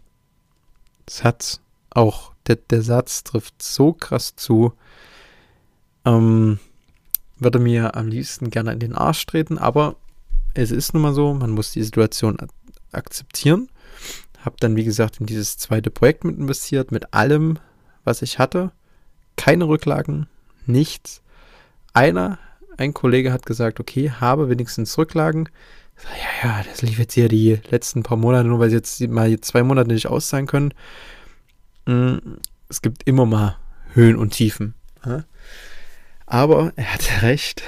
Satz 1.07 1.61
auch 1.91 2.33
der, 2.49 2.57
der 2.57 2.81
Satz 2.81 3.23
trifft 3.23 3.61
so 3.61 3.93
krass 3.93 4.35
zu. 4.35 4.73
Ähm, 6.05 6.59
würde 7.37 7.59
mir 7.59 7.95
am 7.95 8.07
liebsten 8.07 8.49
gerne 8.49 8.73
in 8.73 8.79
den 8.79 8.95
Arsch 8.95 9.25
treten, 9.25 9.57
aber 9.57 9.95
es 10.53 10.71
ist 10.71 10.93
nun 10.93 11.03
mal 11.03 11.13
so, 11.13 11.33
man 11.33 11.51
muss 11.51 11.71
die 11.71 11.83
Situation 11.83 12.37
akzeptieren. 12.91 13.69
Habe 14.39 14.55
dann, 14.59 14.75
wie 14.75 14.83
gesagt, 14.83 15.19
in 15.19 15.25
dieses 15.25 15.57
zweite 15.57 15.89
Projekt 15.89 16.23
mit 16.23 16.37
investiert, 16.37 16.91
mit 16.91 17.13
allem, 17.13 17.59
was 18.03 18.21
ich 18.21 18.39
hatte. 18.39 18.71
Keine 19.35 19.67
Rücklagen, 19.67 20.27
nichts. 20.65 21.21
Einer, 21.93 22.39
ein 22.77 22.93
Kollege 22.93 23.31
hat 23.31 23.45
gesagt, 23.45 23.79
okay, 23.79 24.11
habe 24.11 24.49
wenigstens 24.49 24.97
Rücklagen. 24.97 25.49
Ja, 26.43 26.49
ja, 26.49 26.63
das 26.63 26.81
lief 26.81 26.97
jetzt 26.97 27.13
hier 27.13 27.27
die 27.27 27.59
letzten 27.69 28.03
paar 28.03 28.17
Monate, 28.17 28.47
nur 28.47 28.59
weil 28.59 28.69
sie 28.69 28.77
jetzt 28.77 29.01
mal 29.01 29.39
zwei 29.41 29.63
Monate 29.63 29.91
nicht 29.91 30.07
auszahlen 30.07 30.47
können. 30.47 30.73
Mm, 31.89 32.37
es 32.69 32.83
gibt 32.83 33.07
immer 33.07 33.25
mal 33.25 33.57
Höhen 33.93 34.15
und 34.15 34.31
Tiefen. 34.31 34.75
Aber 36.27 36.71
er 36.75 36.93
hatte 36.93 37.23
recht. 37.23 37.63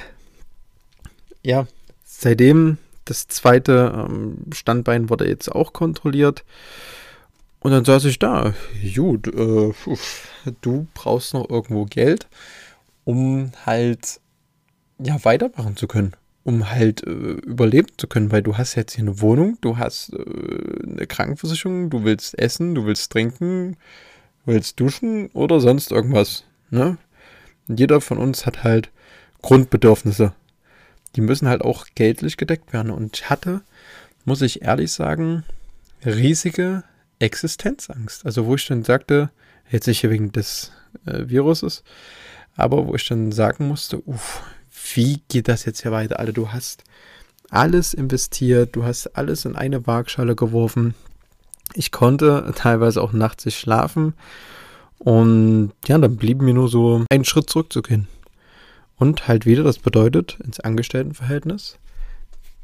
Ja, 1.41 1.65
seitdem 2.03 2.77
das 3.05 3.27
zweite 3.27 4.07
ähm, 4.07 4.38
Standbein 4.53 5.10
wurde 5.10 5.27
jetzt 5.27 5.51
auch 5.51 5.73
kontrolliert. 5.73 6.43
Und 7.62 7.71
dann 7.71 7.84
saß 7.84 8.05
ich 8.05 8.19
da. 8.19 8.53
Gut, 8.95 9.27
äh, 9.27 9.73
du 10.62 10.88
brauchst 10.93 11.34
noch 11.34 11.49
irgendwo 11.49 11.86
Geld, 11.86 12.27
um 13.05 13.51
halt 13.65 14.19
ja 14.99 15.23
weitermachen 15.25 15.77
zu 15.77 15.88
können, 15.88 16.13
um 16.43 16.69
halt 16.69 17.05
äh, 17.07 17.10
überleben 17.10 17.88
zu 17.97 18.05
können, 18.05 18.31
weil 18.31 18.43
du 18.43 18.55
hast 18.57 18.75
jetzt 18.75 18.93
hier 18.93 19.03
eine 19.03 19.19
Wohnung, 19.19 19.57
du 19.62 19.77
hast 19.77 20.13
äh, 20.13 20.88
eine 20.88 21.07
Krankenversicherung, 21.07 21.89
du 21.89 22.03
willst 22.03 22.38
essen, 22.38 22.75
du 22.75 22.86
willst 22.86 23.12
trinken, 23.12 23.77
willst 24.45 24.80
duschen 24.80 25.27
oder 25.34 25.60
sonst 25.60 25.91
irgendwas. 25.91 26.43
Ne? 26.69 26.97
Und 27.67 27.80
jeder 27.80 28.01
von 28.01 28.17
uns 28.17 28.45
hat 28.45 28.63
halt 28.63 28.91
Grundbedürfnisse. 29.41 30.34
Die 31.15 31.21
müssen 31.21 31.47
halt 31.47 31.62
auch 31.62 31.86
geldlich 31.95 32.38
gedeckt 32.38 32.73
werden. 32.73 32.91
Und 32.91 33.17
ich 33.17 33.30
hatte, 33.30 33.62
muss 34.25 34.41
ich 34.41 34.62
ehrlich 34.62 34.91
sagen, 34.91 35.43
riesige 36.06 36.84
Existenzangst. 37.19 38.25
Also 38.25 38.45
wo 38.45 38.56
ich 38.56 38.67
dann 38.67 38.84
sagte, 38.84 39.30
jetzt 39.69 39.88
nicht 39.88 40.04
wegen 40.10 40.32
des 40.32 40.71
äh, 41.06 41.30
Viruses, 41.30 41.84
aber 42.56 42.88
wo 42.88 42.95
ich 42.95 43.08
dann 43.08 43.32
sagen 43.32 43.67
musste, 43.67 44.01
uff, 44.06 44.41
wie 44.93 45.21
geht 45.30 45.47
das 45.47 45.65
jetzt 45.65 45.82
hier 45.82 45.91
weiter? 45.91 46.19
Alter, 46.19 46.34
du 46.34 46.51
hast 46.51 46.84
alles 47.49 47.93
investiert, 47.93 48.75
du 48.75 48.84
hast 48.84 49.08
alles 49.15 49.45
in 49.45 49.56
eine 49.56 49.86
Waagschale 49.86 50.36
geworfen, 50.36 50.95
ich 51.75 51.91
konnte 51.91 52.53
teilweise 52.55 53.01
auch 53.01 53.13
nachts 53.13 53.45
nicht 53.45 53.60
schlafen. 53.60 54.13
Und 54.97 55.71
ja, 55.88 55.97
dann 55.97 56.17
blieb 56.17 56.41
mir 56.41 56.53
nur 56.53 56.69
so 56.69 57.05
einen 57.10 57.25
Schritt 57.25 57.49
zurückzugehen. 57.49 58.07
Und 58.97 59.27
halt 59.27 59.45
wieder, 59.45 59.63
das 59.63 59.79
bedeutet, 59.79 60.38
ins 60.43 60.60
Angestelltenverhältnis, 60.60 61.79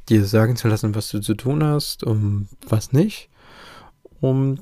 dir 0.08 0.24
sagen 0.24 0.56
zu 0.56 0.67
lassen, 0.67 0.93
was 0.93 1.10
du 1.10 1.20
zu 1.20 1.34
tun 1.34 1.63
hast 1.63 2.04
und 2.04 2.48
was 2.67 2.93
nicht. 2.93 3.30
Um 4.20 4.60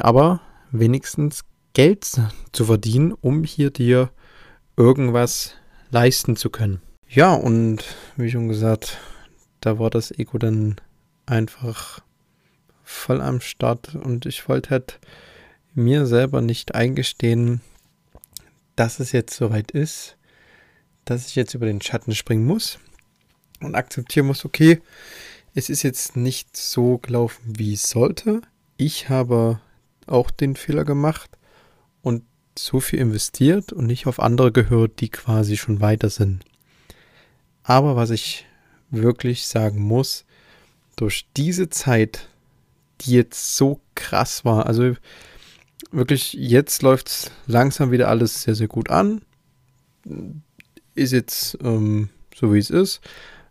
aber 0.00 0.40
wenigstens 0.70 1.44
Geld 1.72 2.04
zu 2.52 2.64
verdienen, 2.64 3.12
um 3.12 3.44
hier 3.44 3.70
dir 3.70 4.10
irgendwas 4.76 5.54
leisten 5.90 6.36
zu 6.36 6.50
können. 6.50 6.80
Ja, 7.08 7.32
und 7.32 7.84
wie 8.16 8.30
schon 8.30 8.48
gesagt, 8.48 8.98
da 9.60 9.78
war 9.78 9.90
das 9.90 10.10
Ego 10.10 10.38
dann 10.38 10.76
einfach 11.26 12.00
voll 12.94 13.20
am 13.20 13.40
Start 13.40 13.94
und 13.94 14.26
ich 14.26 14.48
wollte 14.48 14.70
halt 14.70 14.98
mir 15.74 16.06
selber 16.06 16.40
nicht 16.40 16.74
eingestehen, 16.74 17.60
dass 18.76 19.00
es 19.00 19.12
jetzt 19.12 19.36
soweit 19.36 19.70
ist, 19.72 20.16
dass 21.04 21.26
ich 21.26 21.34
jetzt 21.34 21.54
über 21.54 21.66
den 21.66 21.80
Schatten 21.80 22.14
springen 22.14 22.46
muss 22.46 22.78
und 23.60 23.74
akzeptieren 23.74 24.26
muss, 24.26 24.44
okay, 24.44 24.80
es 25.54 25.68
ist 25.68 25.82
jetzt 25.82 26.16
nicht 26.16 26.56
so 26.56 26.98
gelaufen, 26.98 27.42
wie 27.58 27.74
es 27.74 27.88
sollte. 27.88 28.42
Ich 28.76 29.08
habe 29.08 29.60
auch 30.06 30.30
den 30.30 30.56
Fehler 30.56 30.84
gemacht 30.84 31.30
und 32.02 32.24
so 32.58 32.80
viel 32.80 32.98
investiert 32.98 33.72
und 33.72 33.86
nicht 33.86 34.06
auf 34.06 34.20
andere 34.20 34.52
gehört, 34.52 35.00
die 35.00 35.10
quasi 35.10 35.56
schon 35.56 35.80
weiter 35.80 36.10
sind. 36.10 36.44
Aber 37.62 37.96
was 37.96 38.10
ich 38.10 38.46
wirklich 38.90 39.46
sagen 39.46 39.80
muss, 39.80 40.24
durch 40.96 41.26
diese 41.36 41.68
Zeit 41.68 42.28
die 43.00 43.12
jetzt 43.12 43.56
so 43.56 43.80
krass 43.94 44.44
war. 44.44 44.66
Also 44.66 44.94
wirklich, 45.90 46.32
jetzt 46.34 46.82
läuft 46.82 47.08
es 47.08 47.30
langsam 47.46 47.90
wieder 47.90 48.08
alles 48.08 48.42
sehr, 48.42 48.54
sehr 48.54 48.68
gut 48.68 48.90
an. 48.90 49.22
Ist 50.94 51.12
jetzt 51.12 51.58
ähm, 51.62 52.10
so, 52.34 52.52
wie 52.52 52.58
es 52.58 52.70
ist. 52.70 53.00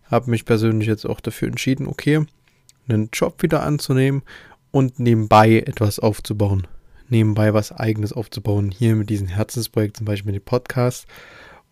Habe 0.05 0.29
mich 0.29 0.45
persönlich 0.45 0.87
jetzt 0.87 1.05
auch 1.05 1.19
dafür 1.19 1.47
entschieden, 1.47 1.87
okay, 1.87 2.25
einen 2.87 3.09
Job 3.13 3.41
wieder 3.41 3.63
anzunehmen 3.63 4.21
und 4.71 4.99
nebenbei 4.99 5.59
etwas 5.59 5.99
aufzubauen. 5.99 6.67
Nebenbei 7.09 7.53
was 7.53 7.71
eigenes 7.71 8.13
aufzubauen. 8.13 8.71
Hier 8.71 8.95
mit 8.95 9.09
diesem 9.09 9.27
Herzensprojekt, 9.27 9.97
zum 9.97 10.05
Beispiel 10.05 10.31
mit 10.31 10.41
dem 10.41 10.45
Podcast. 10.45 11.07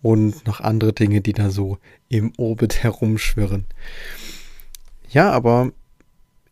und 0.02 0.48
noch 0.48 0.60
andere 0.60 0.94
Dinge, 0.94 1.22
die 1.22 1.34
da 1.34 1.50
so 1.52 1.78
im 2.10 2.34
Orbit 2.38 2.84
herumschwirren. 2.84 3.66
Ja, 5.10 5.32
aber 5.32 5.72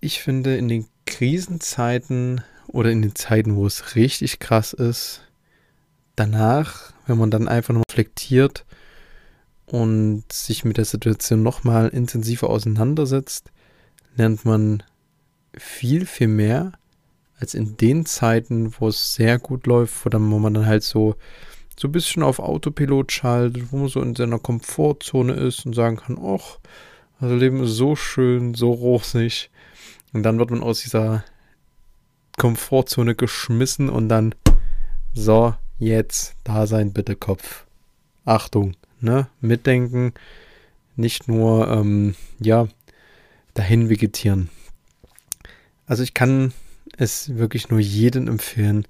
ich 0.02 0.22
finde, 0.22 0.56
in 0.56 0.68
den 0.68 0.86
Krisenzeiten 1.20 2.46
oder 2.68 2.92
in 2.92 3.02
den 3.02 3.14
Zeiten, 3.14 3.58
wo 3.58 3.68
es 3.68 3.98
richtig 3.98 4.40
krass 4.40 4.72
ist, 4.72 5.22
danach, 6.16 6.94
wenn 7.08 7.18
man 7.18 7.30
dann 7.30 7.50
einfach 7.50 7.74
nur 7.74 7.84
reflektiert 7.92 8.66
und 9.66 10.24
sich 10.32 10.64
mit 10.64 10.78
der 10.78 10.86
Situation 10.86 11.44
nochmal 11.44 11.90
intensiver 11.90 12.50
auseinandersetzt, 12.50 13.52
lernt 14.16 14.46
man 14.46 14.82
viel, 15.58 16.06
viel 16.06 16.30
mehr 16.30 16.72
als 17.38 17.54
in 17.54 17.76
den 17.76 18.06
Zeiten, 18.06 18.74
wo 18.80 18.88
es 18.88 19.14
sehr 19.14 19.40
gut 19.40 19.68
läuft, 19.68 20.06
wo, 20.06 20.10
dann, 20.10 20.32
wo 20.32 20.40
man 20.40 20.54
dann 20.54 20.68
halt 20.68 20.84
so, 20.84 21.16
so 21.78 21.90
ein 21.90 21.92
bisschen 21.92 22.24
auf 22.24 22.40
Autopilot 22.40 23.12
schaltet, 23.12 23.74
wo 23.74 23.78
man 23.80 23.90
so 23.90 24.02
in 24.02 24.16
seiner 24.16 24.40
Komfortzone 24.40 25.34
ist 25.34 25.66
und 25.66 25.76
sagen 25.76 25.98
kann, 25.98 26.18
ach, 26.18 26.60
also 27.20 27.36
Leben 27.36 27.62
ist 27.66 27.72
so 27.72 27.98
schön, 27.98 28.54
so 28.54 28.72
rosig. 28.72 29.50
Und 30.14 30.24
dann 30.24 30.40
wird 30.40 30.52
man 30.52 30.64
aus 30.64 30.82
dieser 30.82 31.24
Komfortzone 32.38 33.16
geschmissen 33.16 33.90
und 33.90 34.10
dann, 34.10 34.34
so, 35.14 35.54
jetzt, 35.78 36.36
da 36.44 36.68
sein 36.68 36.94
bitte 36.94 37.16
Kopf. 37.16 37.66
Achtung, 38.26 38.76
ne? 39.02 39.28
Mitdenken, 39.42 40.14
nicht 40.96 41.28
nur, 41.28 41.68
ähm, 41.68 42.16
ja, 42.40 42.68
dahin 43.54 43.90
vegetieren. 43.90 44.50
Also 45.86 46.04
ich 46.04 46.14
kann 46.14 46.54
es 46.98 47.36
wirklich 47.36 47.70
nur 47.70 47.80
jedem 47.80 48.28
empfehlen, 48.28 48.88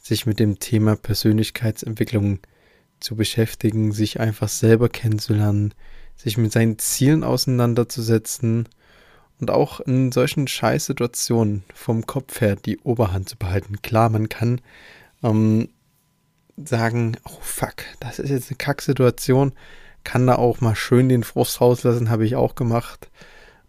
sich 0.00 0.26
mit 0.26 0.38
dem 0.38 0.58
Thema 0.58 0.96
Persönlichkeitsentwicklung 0.96 2.40
zu 3.00 3.16
beschäftigen, 3.16 3.92
sich 3.92 4.20
einfach 4.20 4.48
selber 4.48 4.88
kennenzulernen, 4.88 5.74
sich 6.16 6.36
mit 6.38 6.52
seinen 6.52 6.78
Zielen 6.78 7.22
auseinanderzusetzen 7.22 8.68
und 9.40 9.50
auch 9.50 9.80
in 9.80 10.12
solchen 10.12 10.48
Scheißsituationen 10.48 11.64
vom 11.74 12.06
Kopf 12.06 12.40
her 12.40 12.56
die 12.56 12.78
Oberhand 12.78 13.28
zu 13.28 13.36
behalten. 13.36 13.80
Klar, 13.82 14.08
man 14.08 14.28
kann 14.28 14.60
ähm, 15.22 15.68
sagen, 16.56 17.16
oh 17.24 17.38
fuck, 17.40 17.76
das 18.00 18.18
ist 18.18 18.30
jetzt 18.30 18.50
eine 18.50 18.56
Kacksituation, 18.56 19.52
kann 20.04 20.26
da 20.26 20.36
auch 20.36 20.60
mal 20.60 20.74
schön 20.74 21.08
den 21.08 21.22
Frust 21.22 21.60
rauslassen, 21.60 22.10
habe 22.10 22.26
ich 22.26 22.36
auch 22.36 22.54
gemacht. 22.54 23.10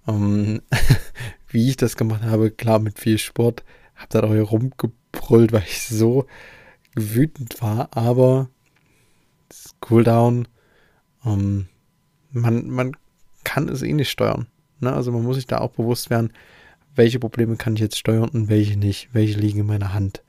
Ähm, 0.08 0.62
wie 1.50 1.70
ich 1.70 1.78
das 1.78 1.98
gemacht 1.98 2.24
habe, 2.24 2.52
klar 2.52 2.80
mit 2.80 3.00
viel 3.00 3.18
Sport, 3.18 3.64
habe 3.96 4.08
da 4.10 4.24
auch 4.24 4.52
rumgebrüllt, 4.52 5.52
weil 5.52 5.64
ich 5.64 5.84
so 5.84 6.26
wütend 6.96 7.62
war, 7.62 7.90
aber 7.92 8.50
Cooldown, 9.80 10.48
ähm, 11.26 11.68
man, 12.32 12.70
man 12.70 12.96
kann 13.44 13.68
es 13.68 13.82
eh 13.82 13.94
nicht 13.94 14.12
steuern. 14.12 14.48
Ne? 14.82 14.94
Also 14.94 15.12
man 15.12 15.24
muss 15.24 15.36
sich 15.36 15.48
da 15.48 15.60
auch 15.60 15.72
bewusst 15.72 16.10
werden, 16.10 16.34
welche 16.96 17.20
Probleme 17.20 17.56
kann 17.56 17.76
ich 17.76 17.82
jetzt 17.82 17.98
steuern 17.98 18.30
und 18.30 18.50
welche 18.50 18.78
nicht, 18.78 19.10
welche 19.14 19.40
liegen 19.40 19.60
in 19.60 19.66
meiner 19.66 19.94
Hand. 19.94 20.24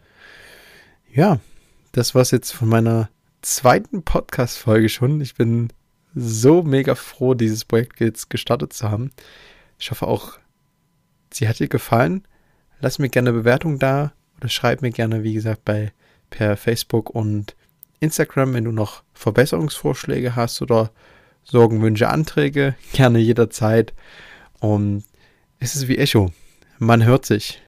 Ja, 1.13 1.41
das 1.93 2.15
war 2.15 2.23
es 2.23 2.31
jetzt 2.31 2.53
von 2.53 2.69
meiner 2.69 3.11
zweiten 3.43 4.03
Podcast-Folge 4.03 4.89
schon. 4.89 5.21
Ich 5.21 5.35
bin 5.35 5.73
so 6.15 6.63
mega 6.63 6.95
froh, 6.95 7.35
dieses 7.35 7.65
Projekt 7.65 8.01
jetzt 8.01 8.31
gestartet 8.31 8.73
zu 8.73 8.91
haben. 8.91 9.11
Ich 9.79 9.91
hoffe 9.91 10.07
auch, 10.07 10.39
sie 11.33 11.49
hat 11.49 11.59
dir 11.59 11.69
gefallen. 11.69 12.25
Lass 12.81 12.99
mir 12.99 13.09
gerne 13.09 13.31
eine 13.31 13.39
Bewertung 13.39 13.79
da 13.79 14.13
oder 14.39 14.49
schreib 14.49 14.83
mir 14.83 14.91
gerne, 14.91 15.23
wie 15.23 15.35
gesagt, 15.35 15.65
bei 15.65 15.93
per 16.31 16.57
Facebook 16.57 17.11
und 17.11 17.57
Instagram, 18.01 18.55
wenn 18.55 18.65
du 18.65 18.73
noch 18.73 19.03
Verbesserungsvorschläge 19.13 20.37
hast 20.37 20.63
oder 20.63 20.91
Sorgen, 21.45 21.83
Wünsche, 21.83 22.09
Anträge, 22.09 22.75
gerne 22.93 23.19
jederzeit. 23.19 23.93
Und 24.61 25.05
es 25.59 25.75
ist 25.75 25.88
wie 25.88 25.99
Echo. 25.99 26.31
Man 26.79 27.05
hört 27.05 27.27
sich. 27.27 27.61